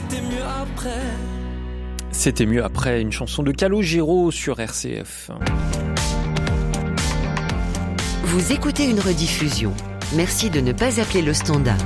[0.00, 1.02] C'était mieux après.
[2.10, 5.30] C'était mieux après une chanson de Calogero sur RCF.
[8.24, 9.74] Vous écoutez une rediffusion.
[10.14, 11.76] Merci de ne pas appeler le standard.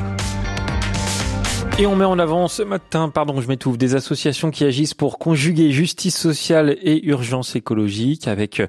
[1.77, 5.19] Et on met en avant ce matin, pardon, je m'étouffe, des associations qui agissent pour
[5.19, 8.63] conjuguer justice sociale et urgence écologique avec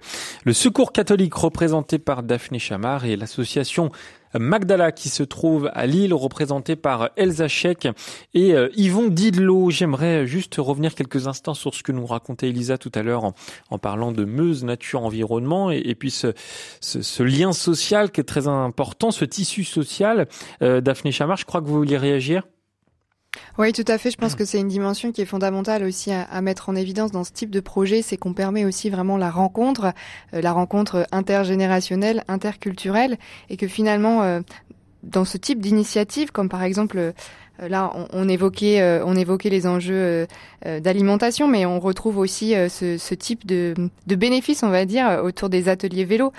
[0.43, 3.91] le Secours catholique représenté par Daphné Chamard et l'association
[4.39, 7.87] Magdala qui se trouve à Lille représentée par Elsa Chek
[8.33, 9.69] et euh, Yvon Didlot.
[9.69, 13.33] J'aimerais juste revenir quelques instants sur ce que nous racontait Elisa tout à l'heure
[13.69, 16.33] en, parlant de Meuse, nature, environnement et, et puis ce,
[16.81, 20.27] ce, ce, lien social qui est très important, ce tissu social.
[20.61, 22.43] Euh, Daphné Chamard, je crois que vous vouliez réagir
[23.57, 24.11] oui, tout à fait.
[24.11, 27.11] Je pense que c'est une dimension qui est fondamentale aussi à, à, mettre en évidence
[27.11, 29.93] dans ce type de projet, c'est qu'on permet aussi vraiment la rencontre,
[30.33, 33.17] euh, la rencontre intergénérationnelle, interculturelle,
[33.49, 34.41] et que finalement, euh,
[35.03, 37.11] dans ce type d'initiative, comme par exemple euh,
[37.59, 40.27] là, on, évoquait, euh, on évoquait les enjeux
[40.65, 43.73] euh, d'alimentation, mais on retrouve aussi ce, type de,
[44.07, 46.33] de bénéfices, on va dire, autour des ateliers vélo,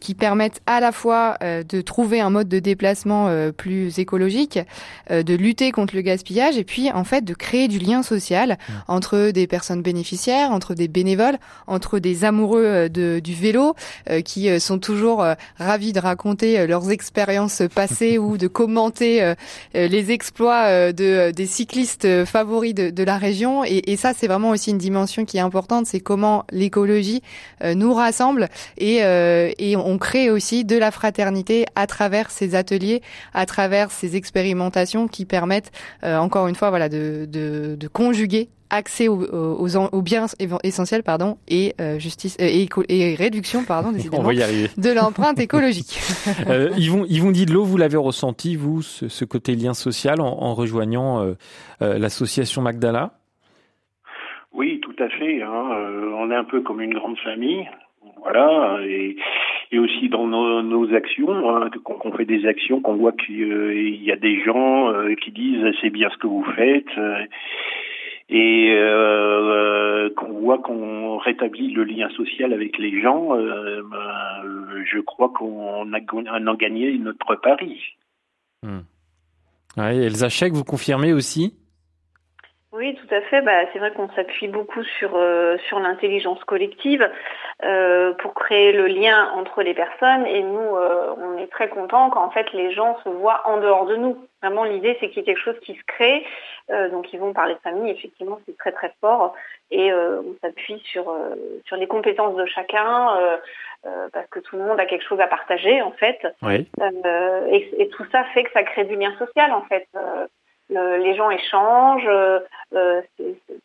[0.00, 4.58] qui permettent à la fois de trouver un mode de déplacement plus écologique,
[5.10, 9.30] de lutter contre le gaspillage, et puis en fait de créer du lien social entre
[9.30, 13.74] des personnes bénéficiaires, entre des bénévoles, entre des amoureux de, du vélo,
[14.24, 15.24] qui sont toujours
[15.58, 19.34] ravis de raconter leurs expériences passées ou de commenter
[19.72, 23.64] les exploits euh, de, euh, des cyclistes euh, favoris de, de la région.
[23.64, 27.22] Et, et ça, c'est vraiment aussi une dimension qui est importante, c'est comment l'écologie
[27.62, 33.02] nous rassemble et, et on crée aussi de la fraternité à travers ces ateliers,
[33.34, 35.70] à travers ces expérimentations qui permettent,
[36.02, 40.26] encore une fois, voilà, de, de, de conjuguer accès aux, aux, aux, biens
[40.62, 45.98] essentiels pardon et euh, justice euh, et, et, réduction pardon décidément, de l'empreinte écologique.
[46.48, 50.54] euh, Yvon, Yvon Didlot, vous l'avez ressenti vous ce, ce, côté lien social en, en
[50.54, 51.34] rejoignant euh,
[51.82, 53.12] euh l'association Magdala?
[54.52, 55.42] Oui, tout à fait.
[55.42, 55.64] Hein.
[56.16, 57.68] on est un peu comme une grande famille,
[58.22, 59.16] voilà et
[59.70, 64.10] et aussi dans nos, nos actions, hein, qu'on fait des actions, qu'on voit qu'il y
[64.10, 64.90] a des gens
[65.22, 66.88] qui disent c'est bien ce que vous faites
[68.28, 74.98] et euh, qu'on voit qu'on rétablit le lien social avec les gens, euh, ben, je
[75.00, 77.96] crois qu'on a, gagné notre pari.
[79.76, 81.54] Ouais, Elsa Chek, vous confirmez aussi
[82.72, 83.40] oui, tout à fait.
[83.40, 87.08] Bah, c'est vrai qu'on s'appuie beaucoup sur euh, sur l'intelligence collective
[87.64, 90.26] euh, pour créer le lien entre les personnes.
[90.26, 93.58] Et nous, euh, on est très contents quand en fait les gens se voient en
[93.58, 94.18] dehors de nous.
[94.42, 96.26] Vraiment, l'idée c'est qu'il y ait quelque chose qui se crée.
[96.92, 97.90] donc, ils vont parler de famille.
[97.90, 99.34] Effectivement, c'est très très fort.
[99.70, 101.04] Et on s'appuie sur
[101.64, 103.18] sur les compétences de chacun
[104.12, 106.20] parce que tout le monde a quelque chose à partager en fait.
[106.42, 106.68] Oui.
[107.50, 109.88] Et, et, tout ça fait que ça crée du lien social en fait
[110.70, 112.40] les gens échangent, euh,
[112.74, 113.00] euh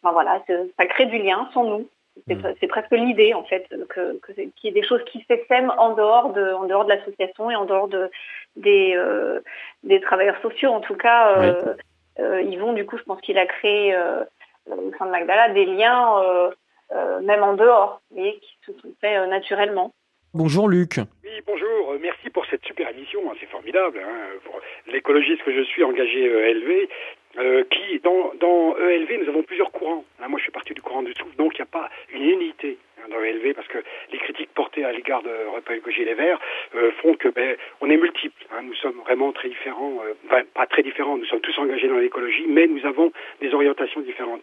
[0.01, 0.41] enfin voilà,
[0.77, 1.87] ça crée du lien sans nous.
[2.27, 2.67] C'est mm.
[2.67, 6.53] presque l'idée en fait que qu'il y ait des choses qui s'essèment en dehors de
[6.53, 8.09] en dehors de l'association et en dehors de
[8.55, 9.39] des euh,
[9.83, 10.71] des travailleurs sociaux.
[10.71, 11.73] En tout cas, euh,
[12.19, 13.95] euh, Yvon, du coup, je pense qu'il a créé
[14.69, 16.21] au sein de Magdala des liens
[17.23, 19.91] même en dehors, et qui se sont faits naturellement.
[20.35, 20.97] Bonjour Luc.
[21.23, 21.91] Oui, bonjour.
[21.91, 23.21] Euh, merci pour cette super émission.
[23.29, 24.01] Hein, c'est formidable.
[24.03, 24.49] Hein,
[24.87, 26.89] l'écologiste que je suis engagé ELV,
[27.37, 30.03] euh, qui dans, dans ELV nous avons plusieurs courants.
[30.19, 32.23] Hein, moi je suis parti du courant du souffle, donc il n'y a pas une
[32.23, 32.79] unité
[33.11, 33.77] dans ELV parce que
[34.11, 36.39] les critiques portées à l'égard de Repas Écologie Les Verts
[36.73, 38.43] euh, font que ben, on est multiples.
[38.63, 41.15] nous sommes vraiment très différents, enfin pas très différents.
[41.15, 44.41] Nous sommes tous engagés dans l'écologie, mais nous avons des orientations différentes.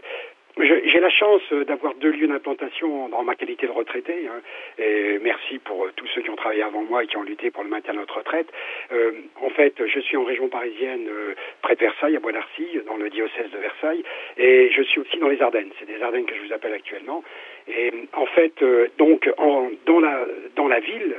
[0.58, 4.28] J'ai la chance d'avoir deux lieux d'implantation dans ma qualité de retraité.
[4.28, 4.40] Hein,
[4.78, 7.62] et merci pour tous ceux qui ont travaillé avant moi et qui ont lutté pour
[7.62, 8.48] le maintien de notre retraite.
[8.92, 12.96] Euh, en fait, je suis en région parisienne, euh, près de Versailles, à Bois-d'Arcy, dans
[12.96, 14.02] le diocèse de Versailles,
[14.36, 15.70] et je suis aussi dans les Ardennes.
[15.78, 17.22] C'est des Ardennes que je vous appelle actuellement.
[17.68, 21.14] Et en fait, euh, donc, en, dans la dans la ville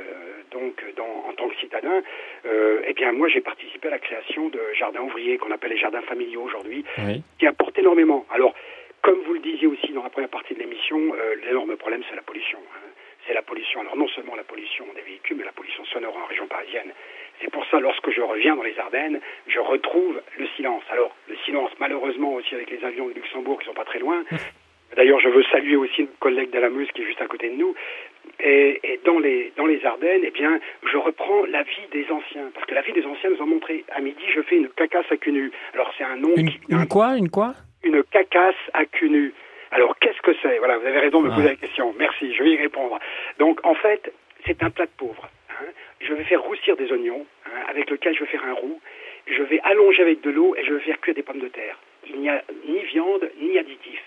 [0.52, 2.02] donc dans, en tant que citadin,
[2.46, 5.78] euh, eh bien moi j'ai participé à la création de jardins ouvriers qu'on appelle les
[5.78, 6.84] jardins familiaux aujourd'hui,
[7.38, 8.26] qui apportent énormément.
[8.30, 8.54] Alors
[9.02, 12.16] comme vous le disiez aussi dans la première partie de l'émission, euh, l'énorme problème, c'est
[12.16, 12.58] la pollution.
[12.58, 12.88] Hein.
[13.26, 13.80] C'est la pollution.
[13.80, 16.92] Alors non seulement la pollution des véhicules, mais la pollution sonore en région parisienne.
[17.40, 20.82] C'est pour ça, lorsque je reviens dans les Ardennes, je retrouve le silence.
[20.90, 24.24] Alors, le silence, malheureusement aussi avec les avions de Luxembourg qui sont pas très loin.
[24.96, 27.74] D'ailleurs, je veux saluer aussi notre collègue d'Alameuse qui est juste à côté de nous.
[28.40, 32.50] Et, et, dans les dans les Ardennes, eh bien, je reprends la vie des anciens,
[32.54, 33.84] parce que la vie des anciens nous a montré.
[33.94, 35.50] À midi, je fais une cacasse à cul nu.
[35.72, 36.34] Alors c'est un nom.
[36.36, 37.54] Une, une quoi Une quoi?
[37.82, 39.34] Une cacasse à cul nu.
[39.70, 40.58] Alors qu'est-ce que c'est?
[40.58, 41.94] Voilà, vous avez raison de me poser la question.
[41.98, 42.98] Merci, je vais y répondre.
[43.38, 44.12] Donc en fait,
[44.46, 45.28] c'est un plat de pauvre.
[45.50, 45.66] Hein.
[46.00, 48.80] Je vais faire roussir des oignons, hein, avec lequel je vais faire un roux.
[49.26, 51.78] Je vais allonger avec de l'eau et je vais faire cuire des pommes de terre.
[52.06, 54.02] Il n'y a ni viande ni additif.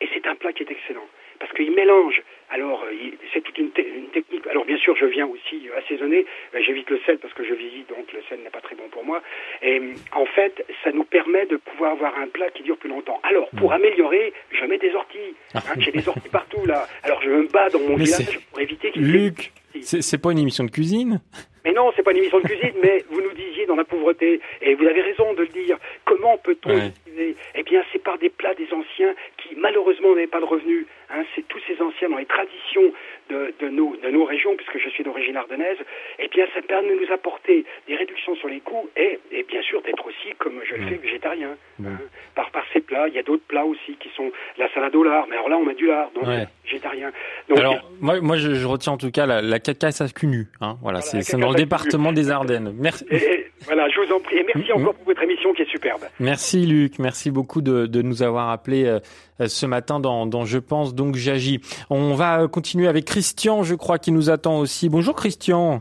[0.00, 1.06] Et c'est un plat qui est excellent
[1.38, 2.22] parce qu'il mélange.
[2.50, 4.46] Alors, euh, c'est toute une, technique.
[4.48, 6.26] Alors, bien sûr, je viens aussi assaisonner.
[6.54, 8.88] Euh, j'évite le sel parce que je visite, donc le sel n'est pas très bon
[8.90, 9.22] pour moi.
[9.62, 9.80] Et
[10.12, 13.20] en fait, ça nous permet de pouvoir avoir un plat qui dure plus longtemps.
[13.22, 15.34] Alors, pour améliorer, je mets des orties.
[15.54, 16.86] Hein, J'ai des orties partout, là.
[17.02, 20.64] Alors, je me bats dans mon village pour éviter qu'il Luc, c'est pas une émission
[20.64, 21.20] de cuisine?
[21.64, 24.40] Mais non, c'est pas une émission de cuisine, mais vous nous disiez dans la pauvreté,
[24.62, 27.34] et vous avez raison de le dire, comment peut-on utiliser?
[27.56, 29.14] Eh bien, c'est par des plats des anciens
[29.46, 30.86] qui, malheureusement, n'avaient pas de revenus.
[31.10, 32.92] Hein, c'est tous ces anciens dans les traditions
[33.30, 35.78] de, de, nos, de nos régions, puisque je suis d'origine ardennaise,
[36.18, 39.62] eh bien, ça permet de nous apporter des réductions sur les coûts et, et bien
[39.62, 41.56] sûr d'être aussi, comme je le fais, végétarien.
[41.84, 41.98] Hein,
[42.34, 45.04] par, par ces plats, il y a d'autres plats aussi qui sont la salade au
[45.04, 46.24] lard, mais alors là, on met du lard, donc
[46.64, 47.12] végétarien.
[47.48, 50.26] Donc, alors, moi, moi je, je, retiens en tout cas la, la cacasse à cul
[50.26, 50.46] nu.
[50.60, 52.74] Hein, voilà, c'est dans le département des Ardennes.
[52.78, 53.04] Merci.
[53.10, 54.36] Et, Voilà, je vous en prie.
[54.38, 56.02] Et merci encore pour votre émission qui est superbe.
[56.20, 58.98] Merci Luc, merci beaucoup de, de nous avoir appelé euh,
[59.44, 61.60] ce matin dans, dans Je pense donc j'agis.
[61.90, 64.88] On va continuer avec Christian, je crois, qui nous attend aussi.
[64.88, 65.80] Bonjour Christian.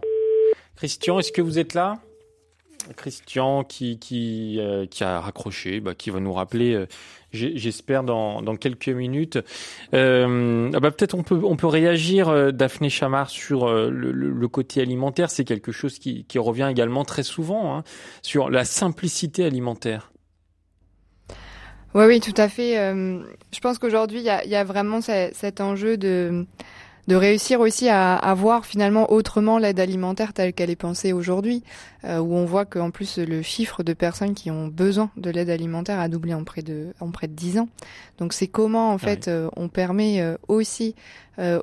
[0.75, 1.99] Christian, est-ce que vous êtes là?
[2.95, 6.85] Christian qui qui euh, qui a raccroché, bah, qui va nous rappeler, euh,
[7.31, 9.39] j'espère dans dans quelques minutes.
[9.93, 14.47] Euh, ah bah, peut-être on peut on peut réagir, euh, Daphné Chamard, sur le, le,
[14.47, 15.29] côté alimentaire.
[15.31, 17.83] C'est quelque chose qui qui revient également très souvent hein,
[18.21, 20.11] sur la simplicité alimentaire.
[21.95, 22.75] Oui, oui, tout à fait.
[22.75, 26.45] je pense qu'aujourd'hui, il y a, y a, vraiment cet enjeu de
[27.07, 31.63] de réussir aussi à, à voir finalement autrement l'aide alimentaire telle qu'elle est pensée aujourd'hui,
[32.03, 35.49] euh, où on voit qu'en plus le chiffre de personnes qui ont besoin de l'aide
[35.49, 37.69] alimentaire a doublé en près de en près de 10 ans.
[38.17, 40.95] Donc c'est comment en fait euh, on permet euh, aussi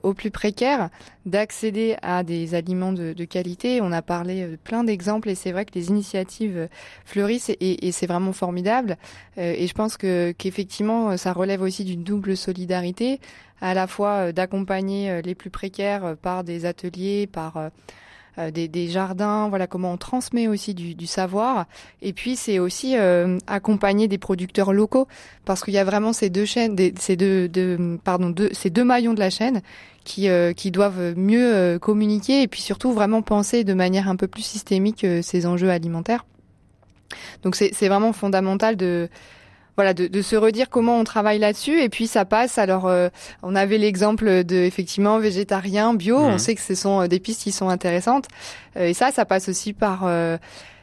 [0.02, 0.90] aux plus précaires
[1.24, 3.80] d'accéder à des aliments de, qualité.
[3.80, 6.68] On a parlé de plein d'exemples et c'est vrai que les initiatives
[7.04, 8.96] fleurissent et, c'est vraiment formidable.
[9.36, 13.18] et je pense que qu'effectivement ça relève aussi d'une double solidarité
[13.62, 17.70] à la fois euh, d'accompagner euh, les plus précaires euh, par des ateliers, par
[18.52, 21.66] des, des, jardins, voilà comment on transmet aussi du, du savoir.
[22.00, 22.96] Et puis c'est aussi
[23.46, 25.06] accompagner des producteurs locaux
[25.44, 28.70] parce qu'il y a vraiment ces deux chaînes, des, ces deux, deux, pardon, deux, ces
[28.70, 29.60] deux maillons de la chaîne
[30.04, 34.42] qui, qui doivent mieux communiquer et puis surtout vraiment penser de manière un peu plus
[34.42, 36.24] systémique ces enjeux alimentaires.
[37.42, 39.08] Donc c'est vraiment fondamental de
[39.76, 41.80] voilà, de, de, se redire comment on travaille là-dessus.
[41.80, 42.58] Et puis ça passe.
[42.58, 43.08] Alors, euh,
[43.42, 46.18] on avait l'exemple de effectivement végétarien, bio.
[46.18, 46.38] On mhm.
[46.38, 48.28] sait que ce sont euh, des pistes qui sont intéressantes.
[48.76, 50.06] Euh, et ça, ça passe aussi par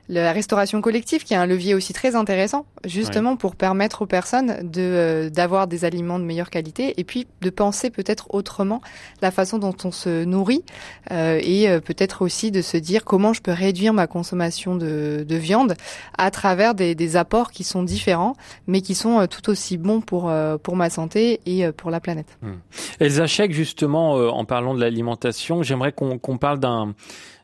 [0.09, 4.67] la restauration collective, qui est un levier aussi très intéressant, justement pour permettre aux personnes
[4.67, 8.81] de euh, d'avoir des aliments de meilleure qualité et puis de penser peut-être autrement
[9.21, 10.63] la façon dont on se nourrit
[11.11, 15.23] euh, et euh, peut-être aussi de se dire comment je peux réduire ma consommation de,
[15.27, 15.75] de viande
[16.17, 18.35] à travers des, des, apports qui sont différents,
[18.65, 20.31] mais qui sont tout aussi bons pour
[20.63, 22.37] pour ma santé et pour la planète.
[22.41, 22.51] Mmh.
[22.99, 26.93] Elsa justement, en parlant de l'alimentation, j'aimerais qu'on parle d'un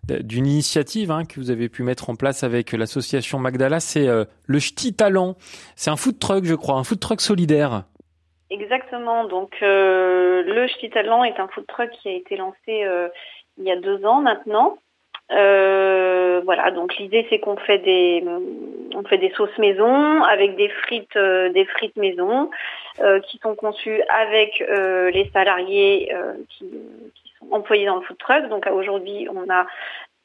[0.07, 4.25] d'une initiative hein, que vous avez pu mettre en place avec l'association Magdala, c'est euh,
[4.45, 5.35] le Ch'ti Talent.
[5.75, 7.83] C'est un food truck, je crois, un food truck solidaire.
[8.49, 9.25] Exactement.
[9.25, 13.09] Donc euh, le Ch'ti Talent est un food truck qui a été lancé euh,
[13.57, 14.77] il y a deux ans maintenant.
[15.29, 18.23] voilà, donc l'idée c'est qu'on fait des
[18.93, 22.51] on fait des sauces maison avec des frites des frites maison
[23.27, 26.13] qui sont conçues avec les salariés
[26.49, 26.65] qui,
[27.51, 28.47] employés dans le food truck.
[28.49, 29.65] Donc aujourd'hui, on a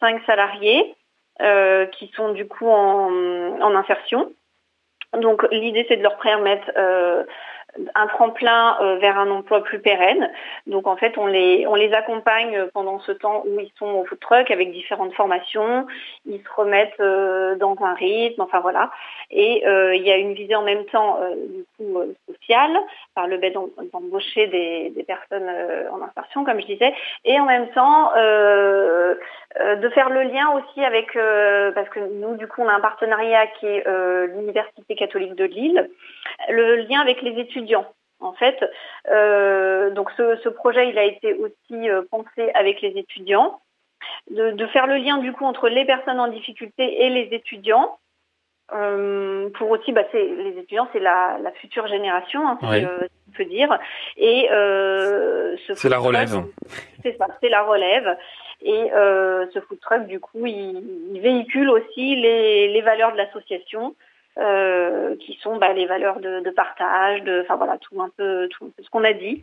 [0.00, 0.94] cinq salariés
[1.40, 4.32] euh, qui sont du coup en, en insertion.
[5.14, 7.24] Donc l'idée, c'est de leur permettre euh,
[7.94, 10.30] un tremplin euh, vers un emploi plus pérenne.
[10.66, 14.04] Donc en fait, on les, on les accompagne pendant ce temps où ils sont au
[14.04, 15.86] food truck avec différentes formations.
[16.26, 18.90] Ils se remettent euh, dans un rythme, enfin voilà.
[19.30, 21.18] Et euh, il y a une visée en même temps
[21.48, 22.76] du coup sociale
[23.14, 25.48] par le biais d'embaucher des, des, personnes
[25.92, 26.92] en insertion, comme je disais,
[27.24, 31.12] et en même temps de faire le lien aussi avec
[31.74, 33.84] parce que nous du coup on a un partenariat qui est
[34.34, 35.90] l'université catholique de Lille,
[36.48, 37.38] le lien avec les
[38.20, 38.58] en fait,
[39.10, 43.60] euh, donc ce, projet, il a été aussi euh, pensé avec les étudiants,
[44.30, 47.98] de, faire le lien du coup entre les personnes en difficulté et les étudiants.
[48.72, 53.76] Euh, pour aussi, bah, les étudiants, c'est la, future génération, hein, si, on peut dire.
[54.16, 54.48] Et
[55.66, 56.44] c'est la relève.
[57.02, 58.16] C'est ça, c'est la relève.
[58.62, 63.96] Et ce food truck, du coup, il, véhicule aussi les valeurs de l'association.
[64.38, 68.48] Euh, qui sont bah, les valeurs de, de, partage, de, enfin voilà, tout un peu,
[68.50, 69.42] tout ce qu'on a dit.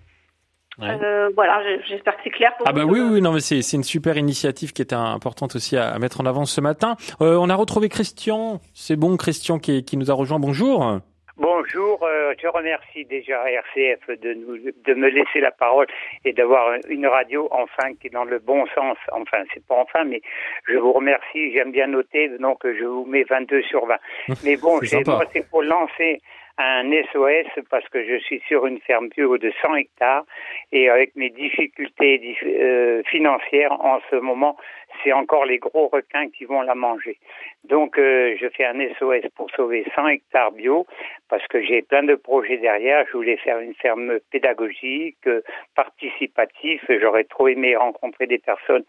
[0.82, 3.84] Euh, voilà, j'espère que c'est clair pour Ah bah oui, oui, non, mais c'est une
[3.84, 6.96] super initiative qui était importante aussi à, mettre en avant ce matin.
[7.22, 8.62] Euh, on a retrouvé Christian.
[8.74, 10.40] C'est bon, Christian qui, qui nous a rejoint.
[10.40, 11.00] Bonjour.
[11.40, 15.86] Bonjour, euh, je remercie déjà RCF de, nous, de me laisser la parole
[16.26, 18.98] et d'avoir une radio enfin qui est dans le bon sens.
[19.12, 20.20] Enfin, c'est pas enfin, mais
[20.68, 21.54] je vous remercie.
[21.54, 23.98] J'aime bien noter, donc je vous mets 22 sur 20.
[24.44, 26.22] Mais bon, moi, c'est pour lancer
[26.58, 30.24] un SOS parce que je suis sur une ferme bio de 100 hectares
[30.72, 34.58] et avec mes difficultés euh, financières en ce moment,
[35.04, 37.18] c'est encore les gros requins qui vont la manger.
[37.64, 40.86] Donc euh, je fais un SOS pour sauver 100 hectares bio
[41.30, 43.06] parce que j'ai plein de projets derrière.
[43.08, 45.28] Je voulais faire une ferme pédagogique,
[45.76, 46.82] participative.
[46.90, 48.84] J'aurais trop aimé rencontrer des personnes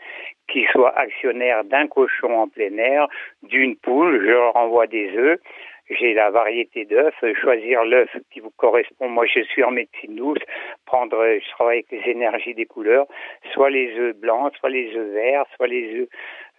[0.48, 3.08] qui soient actionnaires d'un cochon en plein air,
[3.42, 4.20] d'une poule.
[4.20, 5.40] Je leur envoie des œufs
[5.90, 9.08] j'ai la variété d'œufs, choisir l'œuf qui vous correspond.
[9.08, 10.38] Moi, je suis en médecine douce,
[10.86, 13.06] prendre, je travaille avec les énergies des couleurs,
[13.52, 16.08] soit les œufs blancs, soit les œufs verts, soit les œufs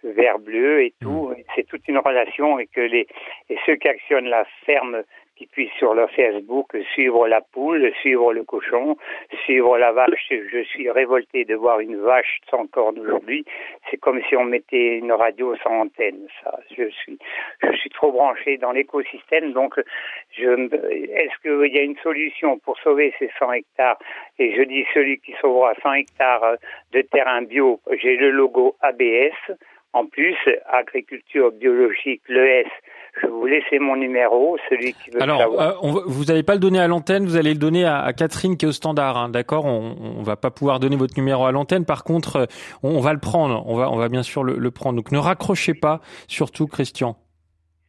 [0.02, 1.28] vert bleu et tout.
[1.28, 1.36] Mm.
[1.54, 3.06] C'est toute une relation et que les
[3.48, 5.02] et ceux qui actionnent la ferme
[5.40, 8.98] qui puissent sur leur Facebook suivre la poule, suivre le cochon,
[9.44, 10.28] suivre la vache.
[10.28, 13.46] Je suis révolté de voir une vache sans corne aujourd'hui.
[13.90, 16.26] C'est comme si on mettait une radio sans antenne.
[16.44, 17.18] Ça, je suis,
[17.62, 19.54] je suis trop branché dans l'écosystème.
[19.54, 19.80] Donc,
[20.36, 23.98] est-ce qu'il y a une solution pour sauver ces 100 hectares?
[24.38, 26.56] Et je dis celui qui sauvera 100 hectares
[26.92, 27.80] de terrain bio.
[28.02, 29.56] J'ai le logo ABS.
[29.92, 30.36] En plus,
[30.66, 32.68] agriculture biologique, l'ES,
[33.20, 35.84] je vais vous laisser mon numéro, celui qui veut Alors, savoir.
[35.84, 38.64] Euh, vous n'allez pas le donner à l'antenne, vous allez le donner à, Catherine qui
[38.64, 41.84] est au standard, hein, d'accord on, on va pas pouvoir donner votre numéro à l'antenne.
[41.84, 42.46] Par contre, euh,
[42.82, 44.96] on, va le prendre, on va, on va bien sûr le, prendre.
[44.96, 47.16] Donc ne raccrochez pas, surtout Christian.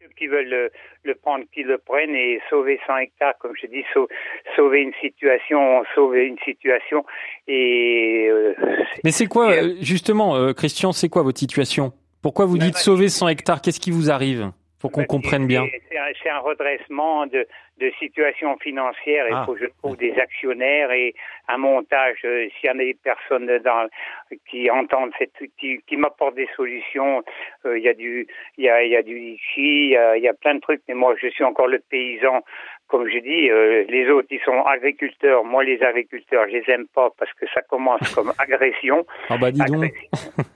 [0.01, 0.69] Ceux qui veulent
[1.03, 3.83] le, prendre, qu'ils le prennent et sauver 100 hectares, comme je dis,
[4.55, 7.05] sauver une situation, sauver une situation.
[7.47, 8.53] Et euh,
[9.03, 9.51] Mais c'est quoi,
[9.81, 11.93] justement, Christian, c'est quoi votre situation?
[12.21, 13.61] Pourquoi vous dites sauver 100 hectares?
[13.61, 14.51] Qu'est-ce qui vous arrive?
[14.81, 15.65] Pour qu'on comprenne bien.
[16.23, 17.47] C'est un, redressement de,
[17.81, 19.25] de situation financière.
[19.27, 19.43] Il ah.
[19.45, 21.13] faut que je trouve des actionnaires et
[21.47, 22.19] un montage.
[22.23, 23.89] Euh, s'il y en a des personnes dans,
[24.49, 27.23] qui entendent cette, qui, qui m'apportent des solutions,
[27.65, 28.27] euh, il y a du,
[28.57, 30.81] il y a, il y a du ici, il y a, plein de trucs.
[30.87, 32.41] Mais moi, je suis encore le paysan
[32.91, 35.45] comme je dis, euh, les autres, ils sont agriculteurs.
[35.45, 39.05] Moi, les agriculteurs, je les aime pas parce que ça commence comme agression.
[39.29, 39.93] Ah bah dis donc.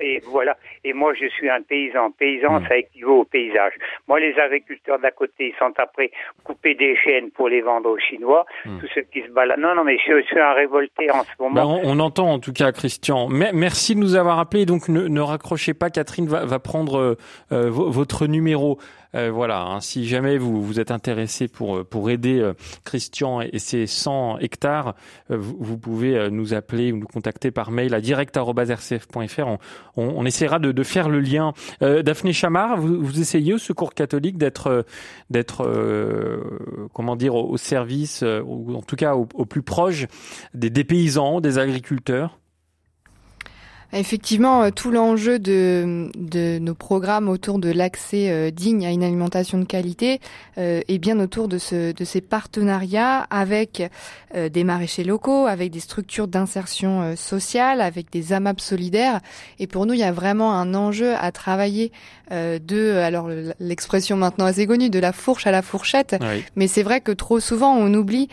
[0.02, 0.58] Et voilà.
[0.84, 2.12] Et moi, je suis un paysan.
[2.12, 2.68] Paysan, hmm.
[2.68, 3.74] ça équivaut au paysage.
[4.08, 6.12] Moi, les agriculteurs d'à côté, ils sont après
[6.44, 6.98] couper des
[7.34, 8.46] pour les vendre aux Chinois.
[8.66, 8.80] Hmm.
[8.80, 9.60] Tous ceux qui se baladent.
[9.60, 11.56] Non, non, mais je, suis un révolté en ce moment.
[11.56, 13.28] Bah, on, entend en tout cas, Christian.
[13.30, 14.66] merci de nous avoir appelé.
[14.66, 15.90] Donc, ne, raccrochez pas.
[15.90, 17.16] Catherine va, va prendre euh,
[17.52, 18.80] euh, votre numéro.
[19.16, 22.54] Euh, voilà, hein, si jamais vous, vous êtes intéressé pour, euh, pour aider euh,
[22.84, 24.96] Christian et ses 100 hectares,
[25.30, 29.48] vous, pouvez nous appeler ou nous contacter par mail à direct.rcf.fr.
[29.48, 29.58] On,
[29.96, 31.54] on, essaiera de, faire le lien.
[31.82, 34.86] Daphné Chamard, vous, vous essayez au Secours catholique d'être,
[35.30, 35.68] d'être
[36.94, 40.06] comment dire, au, service, ou en tout cas au, plus proche
[40.54, 42.38] des paysans, des agriculteurs?
[43.98, 49.06] Effectivement, euh, tout l'enjeu de, de, nos programmes autour de l'accès euh, digne à une
[49.06, 50.20] alimentation de qualité
[50.58, 53.90] euh, est bien autour de, ce, de ces partenariats avec
[54.36, 59.22] des maraîchers locaux, avec des structures d'insertion sociale, avec des AMAP solidaires.
[59.60, 61.94] Et pour nous, il y a vraiment un enjeu à travailler
[62.32, 66.16] de, alors l'expression maintenant assez connue, de la fourche à la fourchette.
[66.56, 68.30] Mais c'est vrai que trop souvent, on oublie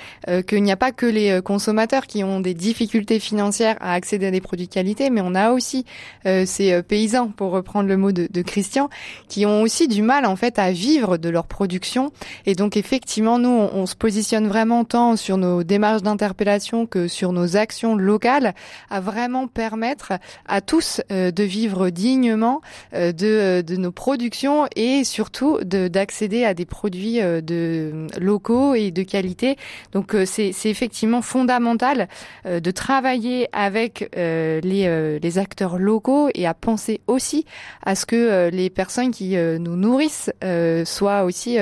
[0.47, 4.31] qu'il n'y a pas que les consommateurs qui ont des difficultés financières à accéder à
[4.31, 5.85] des produits de qualité, mais on a aussi
[6.27, 8.89] euh, ces euh, paysans, pour reprendre le mot de, de, Christian,
[9.29, 12.13] qui ont aussi du mal en fait à vivre de leur production.
[12.47, 17.33] Et donc effectivement, nous, on, se positionne vraiment tant sur nos démarches d'interpellation que sur
[17.33, 18.55] nos actions locales
[18.91, 20.13] à vraiment permettre
[20.47, 22.61] à tous euh, de vivre dignement
[22.93, 29.57] de, de nos productions et surtout d'accéder à des produits de locaux et de qualité.
[29.93, 32.09] Donc c'est effectivement fondamental
[32.47, 37.45] de travailler avec les, acteurs locaux et à penser aussi
[37.83, 41.59] à ce que euh, les personnes qui euh, nous nourrissent euh, soient aussi,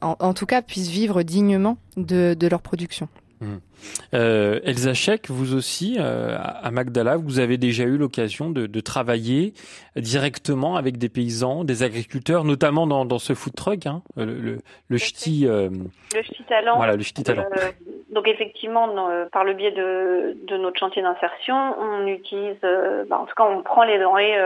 [0.00, 3.08] en, tout cas, puissent vivre dignement de, de leur production.
[3.40, 3.46] Mmh.
[4.14, 4.92] Euh, Elsa
[5.28, 9.52] vous aussi, euh, à Magdala, vous avez déjà eu l'occasion de, de, travailler
[9.96, 14.58] directement avec des paysans, des agriculteurs, notamment dans, dans ce food truck, hein, le, le,
[14.88, 15.46] le ch'ti.
[15.46, 15.70] Euh,
[16.14, 16.76] le ch'ti talent.
[16.76, 17.44] Voilà, le ch'ti talent.
[17.56, 17.70] Euh,
[18.10, 18.88] donc effectivement,
[19.32, 22.58] par le biais de, de notre chantier d'insertion, on utilise,
[23.08, 24.36] bah, en tout cas, on prend les denrées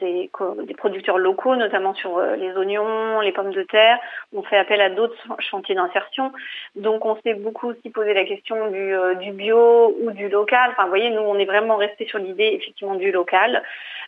[0.00, 0.30] des,
[0.66, 3.98] des producteurs locaux, notamment sur les oignons, les pommes de terre.
[4.34, 6.32] On fait appel à d'autres chantiers d'insertion.
[6.76, 10.70] Donc on s'est beaucoup aussi posé la question euh, du, bio ou du local.
[10.72, 13.62] Enfin, vous voyez, nous, on est vraiment resté sur l'idée effectivement du local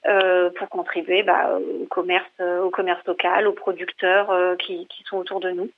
[0.07, 5.41] euh, pour contribuer bah, au commerce, euh, au commerce local, aux producteurs qui, sont autour
[5.41, 5.71] de nous.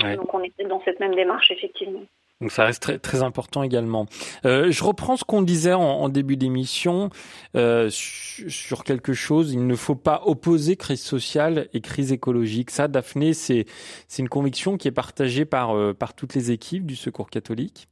[0.00, 2.02] Donc, on est dans cette même démarche effectivement.
[2.42, 4.06] Donc ça reste très, important également.
[4.44, 7.08] Euh, je reprends ce qu'on disait en, début d'émission
[7.56, 9.52] euh, sur quelque chose.
[9.52, 12.72] Il ne faut pas opposer crise sociale et crise écologique.
[12.72, 13.66] Ça, Daphné, c'est
[14.08, 17.86] c'est une conviction qui est partagée par euh, par toutes les équipes du Secours catholique.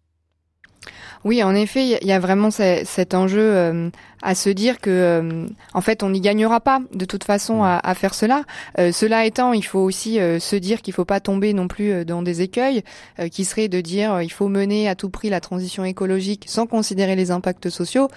[1.25, 3.91] Oui, en effet, il y a vraiment cet enjeu euh,
[4.23, 7.79] à se dire que, euh, en fait, on n'y gagnera pas de toute façon à,
[7.83, 8.45] à faire cela.
[8.79, 12.05] Euh, cela étant, il faut aussi se dire qu'il ne faut pas tomber non plus
[12.05, 12.83] dans des écueils,
[13.31, 17.17] qui seraient de dire il faut mener à tout prix la transition écologique sans considérer
[17.17, 18.09] les impacts sociaux.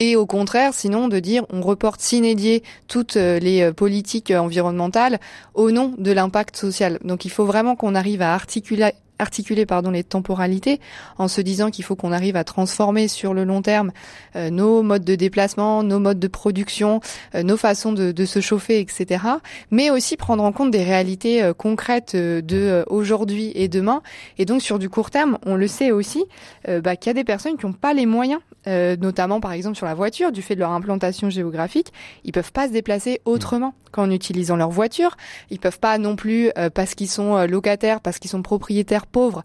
[0.00, 5.18] Et au contraire, sinon, de dire on reporte s'inédier toutes les politiques environnementales
[5.54, 6.98] au nom de l'impact social.
[7.04, 8.90] Donc il faut vraiment qu'on arrive à articuler
[9.24, 10.80] articuler pardon les temporalités
[11.16, 13.90] en se disant qu'il faut qu'on arrive à transformer sur le long terme
[14.36, 17.00] euh, nos modes de déplacement, nos modes de production,
[17.34, 19.24] euh, nos façons de, se chauffer, etc.
[19.70, 24.02] Mais aussi prendre en compte des réalités euh, concrètes de aujourd'hui et demain.
[24.36, 26.24] Et donc sur du court terme, on le sait aussi
[26.66, 29.86] bah, qu'il y a des personnes qui n'ont pas les moyens, notamment par exemple sur
[29.86, 31.92] la voiture, du fait de leur implantation géographique,
[32.24, 35.16] ils peuvent pas se déplacer autrement qu'en utilisant leur voiture.
[35.50, 39.44] Ils peuvent pas non plus parce qu'ils sont locataires, parce qu'ils sont propriétaires pauvres,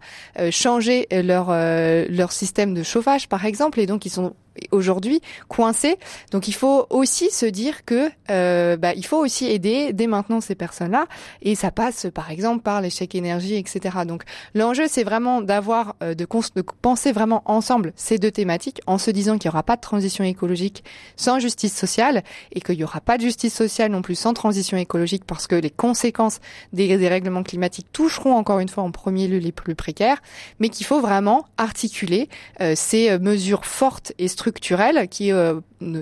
[0.51, 4.33] changer leur leur système de chauffage par exemple, et donc ils sont
[4.71, 5.97] aujourd'hui coincés.
[6.31, 10.41] Donc il faut aussi se dire que euh, bah, il faut aussi aider dès maintenant
[10.41, 11.07] ces personnes-là
[11.41, 13.99] et ça passe par exemple par chèques énergie, etc.
[14.05, 14.23] Donc
[14.55, 19.11] l'enjeu c'est vraiment d'avoir euh, de, de, penser vraiment ensemble ces deux thématiques en se
[19.11, 20.83] disant qu'il n'y aura pas de transition écologique
[21.15, 24.77] sans justice sociale et qu'il n'y aura pas de justice sociale non plus sans transition
[24.77, 26.39] écologique parce que les conséquences
[26.73, 30.21] des dérèglements climatiques toucheront encore une fois en premier lieu les plus précaires,
[30.59, 32.29] mais qu'il faut vraiment articuler
[32.61, 35.59] euh, ces mesures fortes et structurelles structurelles qui euh,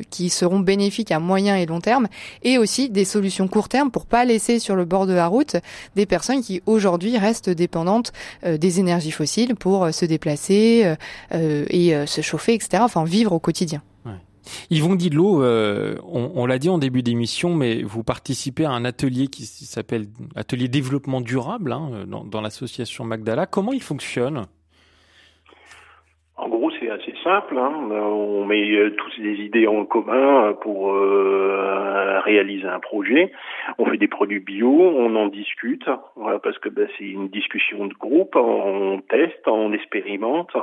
[0.09, 2.07] qui seront bénéfiques à moyen et long terme
[2.43, 5.57] et aussi des solutions court terme pour pas laisser sur le bord de la route
[5.95, 8.13] des personnes qui aujourd'hui restent dépendantes
[8.45, 10.95] euh, des énergies fossiles pour euh, se déplacer
[11.31, 13.81] et se chauffer etc enfin vivre au quotidien.
[14.69, 18.85] Yvon Didlot, euh, on, on l'a dit en début d'émission, mais vous participez à un
[18.85, 23.45] atelier qui s'appelle Atelier Développement Durable hein, dans, dans l'association Magdala.
[23.45, 24.45] Comment il fonctionne?
[26.37, 27.73] En gros, c'est assez Hein.
[27.91, 33.31] On met euh, toutes des idées en commun pour euh, réaliser un projet.
[33.77, 37.85] On fait des produits bio, on en discute, voilà, parce que ben, c'est une discussion
[37.85, 38.35] de groupe.
[38.35, 40.55] On teste, on expérimente,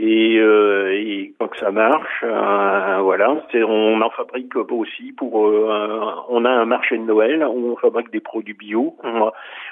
[0.00, 5.48] et, euh, quand ça marche, euh, voilà, on en fabrique aussi pour.
[5.48, 8.94] Euh, on a un marché de Noël où on fabrique des produits bio,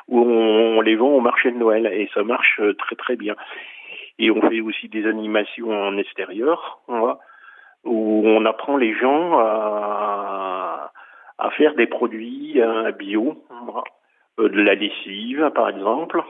[0.08, 3.36] où on, on les vend au marché de Noël, et ça marche très très bien.
[4.18, 6.80] Et on fait aussi des animations en extérieur,
[7.84, 10.90] où on apprend les gens à,
[11.56, 12.60] faire des produits
[12.98, 13.36] bio,
[14.38, 16.22] euh, de la lessive par exemple,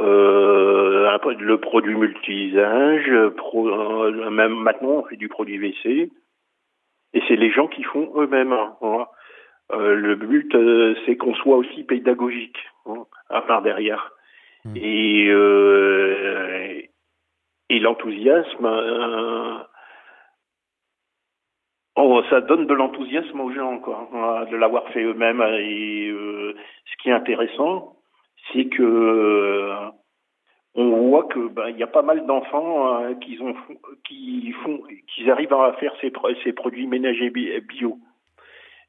[0.00, 6.10] euh, le produit multi-usage, euh, même maintenant on fait du produit WC,
[7.14, 8.56] et c'est les gens qui font eux-mêmes.
[9.70, 10.56] le but
[11.04, 12.58] c'est qu'on soit aussi pédagogique,
[13.30, 14.12] à part derrière.
[14.64, 14.76] Hmm.
[14.76, 16.82] Et, euh,
[17.68, 19.58] et l'enthousiasme, euh,
[21.96, 25.42] oh, ça donne de l'enthousiasme aux gens, quoi, de l'avoir fait eux-mêmes.
[25.42, 26.54] Et euh,
[26.86, 27.96] ce qui est intéressant,
[28.52, 29.90] c'est que euh,
[30.74, 33.54] on voit que ben, il y a pas mal d'enfants euh, qui ont
[34.04, 36.12] qui font qui arrivent à faire ces,
[36.44, 37.98] ces produits ménagers bio.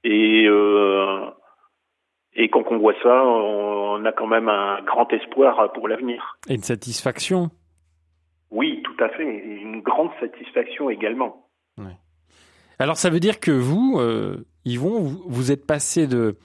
[0.04, 1.26] Et euh,
[2.36, 6.38] et quand on voit ça, on a quand même un grand espoir pour l'avenir.
[6.50, 7.50] Et une satisfaction
[8.52, 9.24] Oui, tout à fait.
[9.24, 11.48] une grande satisfaction également.
[12.80, 16.36] Alors ça veut dire que vous, euh, Yvon, vous, êtes passé de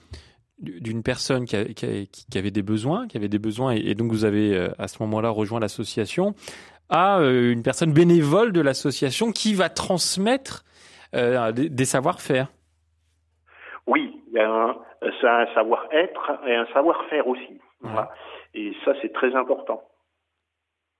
[0.59, 4.67] d'une personne qui, avait des besoins, qui avait des besoins, et, donc vous avez euh,
[4.77, 6.35] à ce moment-là rejoint l'association,
[6.89, 10.65] à euh, une personne bénévole de l'association qui va transmettre
[11.15, 12.49] euh, des, des savoir-faire.
[13.87, 14.75] Oui, il y a un,
[15.19, 17.59] c'est un savoir-être et un savoir-faire aussi.
[18.53, 19.83] Et ça, c'est très important.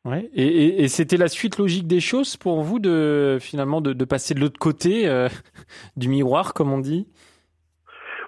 [0.06, 0.30] Ouais.
[0.34, 4.34] Et, et, c'était la suite logique des choses pour vous de finalement de, de passer
[4.34, 5.28] de l'autre côté euh,
[5.98, 7.08] du miroir, comme on dit?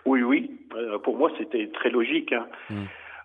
[0.05, 0.51] Oui, oui.
[0.75, 2.33] Euh, pour moi, c'était très logique.
[2.33, 2.47] Hein.
[2.69, 2.83] Hmm.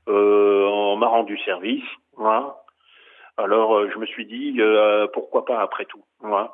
[0.08, 1.84] Euh, on m'a rendu service.
[2.16, 2.56] Voilà.
[3.36, 4.58] Alors, euh, je me suis dit
[5.12, 6.04] pourquoi pas après tout.
[6.20, 6.52] Voilà.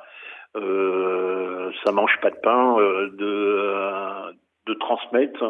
[0.54, 2.76] ça mange pas de pain
[3.12, 4.34] de
[4.66, 5.42] de transmettre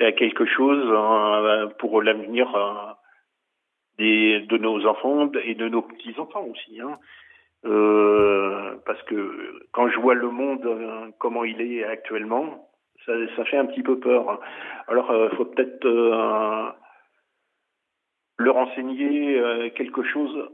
[0.00, 6.44] euh, quelque chose euh, pour l'avenir euh, de nos enfants et de nos petits enfants
[6.44, 6.80] aussi.
[6.80, 6.98] Hein.
[8.86, 10.66] parce que quand je vois le monde
[11.18, 12.70] comment il est actuellement,
[13.04, 14.40] ça, ça, fait un petit peu peur.
[14.88, 15.84] Alors, il faut peut-être
[18.38, 20.48] leur enseigner quelque chose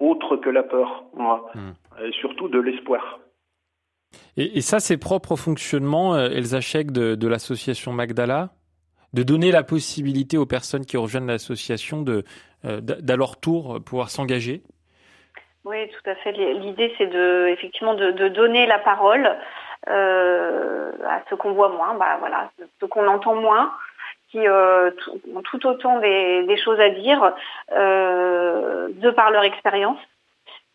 [0.00, 2.10] autre que la peur, mmh.
[2.12, 3.20] surtout de l'espoir.
[4.36, 8.50] Et, ça, c'est propre au fonctionnement, euh, Elsa Chek, de, l'association Magdala
[9.14, 12.24] de donner la possibilité aux personnes qui rejoignent l'association de,
[12.66, 14.62] euh, d'à leur tour pouvoir s'engager.
[15.64, 16.32] Oui, tout à fait.
[16.32, 19.36] L'idée, c'est de, effectivement de, donner la parole
[19.88, 22.50] euh, à ceux qu'on voit moins, bah, voilà,
[22.80, 23.72] ceux qu'on entend moins,
[24.30, 24.90] qui euh,
[25.34, 27.34] ont tout autant des, choses à dire
[27.72, 29.98] euh, de par leur expérience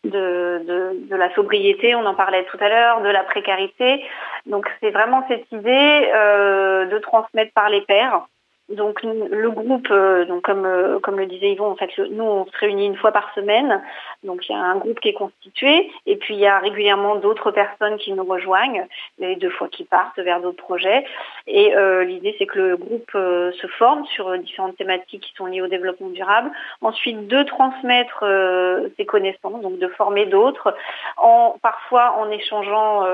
[0.04, 4.04] de, la sobriété, on en parlait tout à l'heure, de la précarité.
[4.46, 8.26] Donc c'est vraiment cette idée euh, de transmettre par les pairs
[8.70, 12.86] donc le groupe, euh, euh, comme le disait Yvon, en fait, nous on se réunit
[12.86, 13.82] une fois par semaine.
[14.24, 17.16] Donc il y a un groupe qui est constitué, et puis il y a régulièrement
[17.16, 18.86] d'autres personnes qui nous rejoignent,
[19.18, 21.04] les deux fois qui partent vers d'autres projets.
[21.46, 25.60] Et euh, l'idée c'est que le groupe se forme sur différentes thématiques qui sont liées
[25.60, 26.50] au développement durable.
[26.80, 28.24] Ensuite de transmettre
[28.96, 30.74] ses connaissances, donc de former d'autres,
[31.16, 33.04] en parfois en échangeant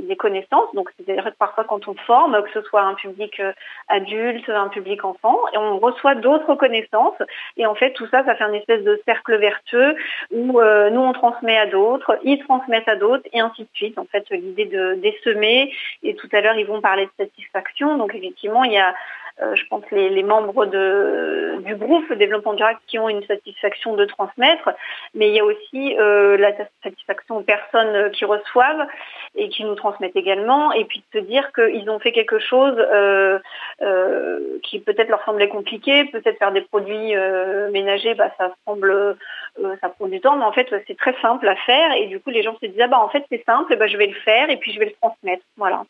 [0.00, 0.72] des connaissances.
[0.74, 3.40] Donc c'est-à-dire que parfois quand on forme, que ce soit un public
[3.88, 5.36] adulte, un public enfant
[5.66, 7.20] on reçoit d'autres connaissances
[7.56, 9.96] et en fait tout ça ça fait un espèce de cercle vertueux
[10.30, 13.98] où euh, nous on transmet à d'autres, ils transmettent à d'autres et ainsi de suite.
[13.98, 15.72] En fait l'idée de d'essaimer
[16.02, 18.94] et tout à l'heure ils vont parler de satisfaction donc effectivement il y a
[19.38, 24.04] je pense, les, les membres de, du groupe Développement Durable qui ont une satisfaction de
[24.04, 24.70] transmettre,
[25.14, 28.86] mais il y a aussi euh, la satisfaction aux personnes qui reçoivent
[29.34, 32.76] et qui nous transmettent également, et puis de se dire qu'ils ont fait quelque chose
[32.78, 33.38] euh,
[33.82, 38.90] euh, qui peut-être leur semblait compliqué, peut-être faire des produits euh, ménagers, bah, ça semble,
[38.90, 39.14] euh,
[39.80, 42.30] ça prend du temps, mais en fait c'est très simple à faire, et du coup
[42.30, 44.48] les gens se disent ah bah en fait c'est simple, bah, je vais le faire
[44.50, 45.84] et puis je vais le transmettre, voilà.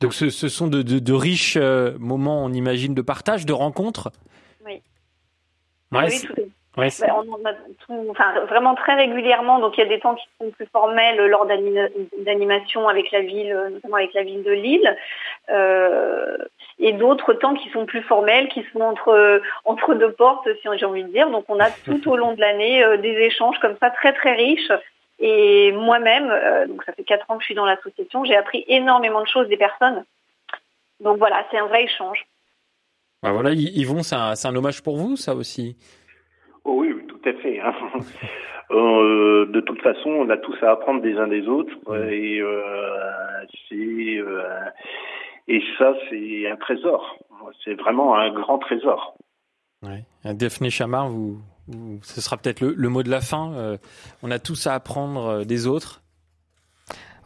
[0.00, 3.52] Donc ce, ce sont de, de, de riches euh, moments, on imagine, de partage, de
[3.52, 4.10] rencontres.
[4.64, 4.82] Oui.
[5.92, 6.34] Ouais, oui, tout
[6.76, 7.52] Ouais, on en a
[7.84, 9.58] tout, enfin, vraiment très régulièrement.
[9.58, 13.52] Donc il y a des temps qui sont plus formels lors d'animation avec la ville,
[13.72, 14.96] notamment avec la ville de Lille,
[15.50, 16.38] euh,
[16.78, 20.86] et d'autres temps qui sont plus formels, qui sont entre entre deux portes, si j'ai
[20.86, 21.28] envie de dire.
[21.30, 24.34] Donc on a tout au long de l'année euh, des échanges comme ça très très
[24.34, 24.70] riches
[25.20, 28.64] et moi-même, euh, donc ça fait quatre ans que je suis dans l'association, j'ai appris
[28.68, 30.04] énormément de choses des personnes.
[31.00, 32.26] Donc voilà, c'est un vrai échange.
[33.22, 35.76] Bah voilà, Yvon, c'est un, un, hommage pour vous, ça aussi
[36.64, 37.60] oh Oui, tout à fait.
[37.60, 37.74] Hein.
[38.70, 41.74] euh, de toute façon, on a tous à apprendre des uns des autres.
[42.10, 44.64] Et, euh, euh,
[45.48, 47.18] et ça, c'est un trésor.
[47.62, 49.16] C'est vraiment un grand trésor.
[49.82, 50.04] Ouais.
[50.24, 51.38] Daphné Chamard, vous,
[52.02, 53.52] ce sera peut-être le, mot de la fin.
[53.54, 53.76] Euh,
[54.22, 56.02] on a tous à apprendre euh, des autres.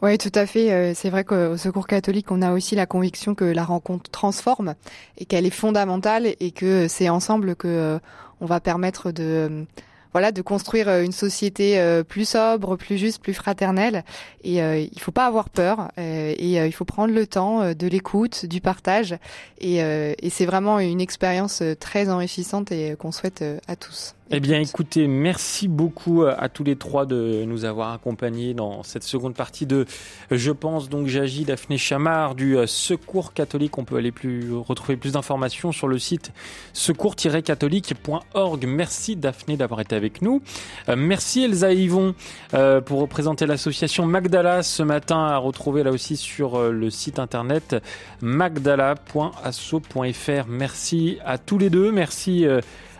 [0.01, 0.71] Oui, tout à fait.
[0.71, 4.75] Euh, c'est vrai qu'au Secours catholique, on a aussi la conviction que la rencontre transforme
[5.17, 7.99] et qu'elle est fondamentale et que c'est ensemble que
[8.41, 9.65] on va permettre de
[10.11, 14.05] voilà, de construire une société plus sobre, plus juste, plus fraternelle.
[14.45, 15.89] Et il faut pas avoir peur.
[15.97, 19.17] et il faut prendre le temps de l'écoute, du partage.
[19.59, 19.81] Et
[20.29, 24.15] c'est vraiment une expérience très enrichissante et qu'on souhaite à tous.
[24.31, 29.03] Eh bien, écoutez, merci beaucoup à tous les trois de nous avoir accompagnés dans cette
[29.03, 29.85] seconde partie de
[30.31, 33.77] Je pense donc j'agis Daphné Chamard du euh, Secours catholique.
[33.77, 36.31] On peut aller plus retrouver plus d'informations sur le site
[36.73, 38.65] secours-catholique.org.
[38.65, 40.41] Merci Daphné d'avoir été avec nous.
[40.89, 42.15] Euh, merci Elsa Yvon
[42.55, 47.75] euh, pour représenter l'association Magdala ce matin à retrouver là aussi sur le site internet
[48.21, 50.47] magdala.asso.fr.
[50.47, 51.91] Merci à tous les deux.
[51.91, 52.47] Merci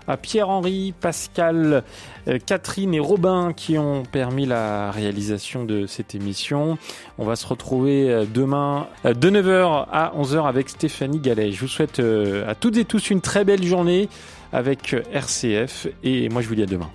[0.08, 1.84] à Pierre-Henri, Pascal,
[2.28, 6.78] euh, Catherine et Robin qui ont permis la réalisation de cette émission.
[7.18, 11.52] On va se retrouver euh, demain euh, de 9h à 11h avec Stéphanie Gallet.
[11.52, 14.10] Je vous souhaite à toutes et tous une très belle journée
[14.52, 16.90] avec RCF et moi je vous dis à demain.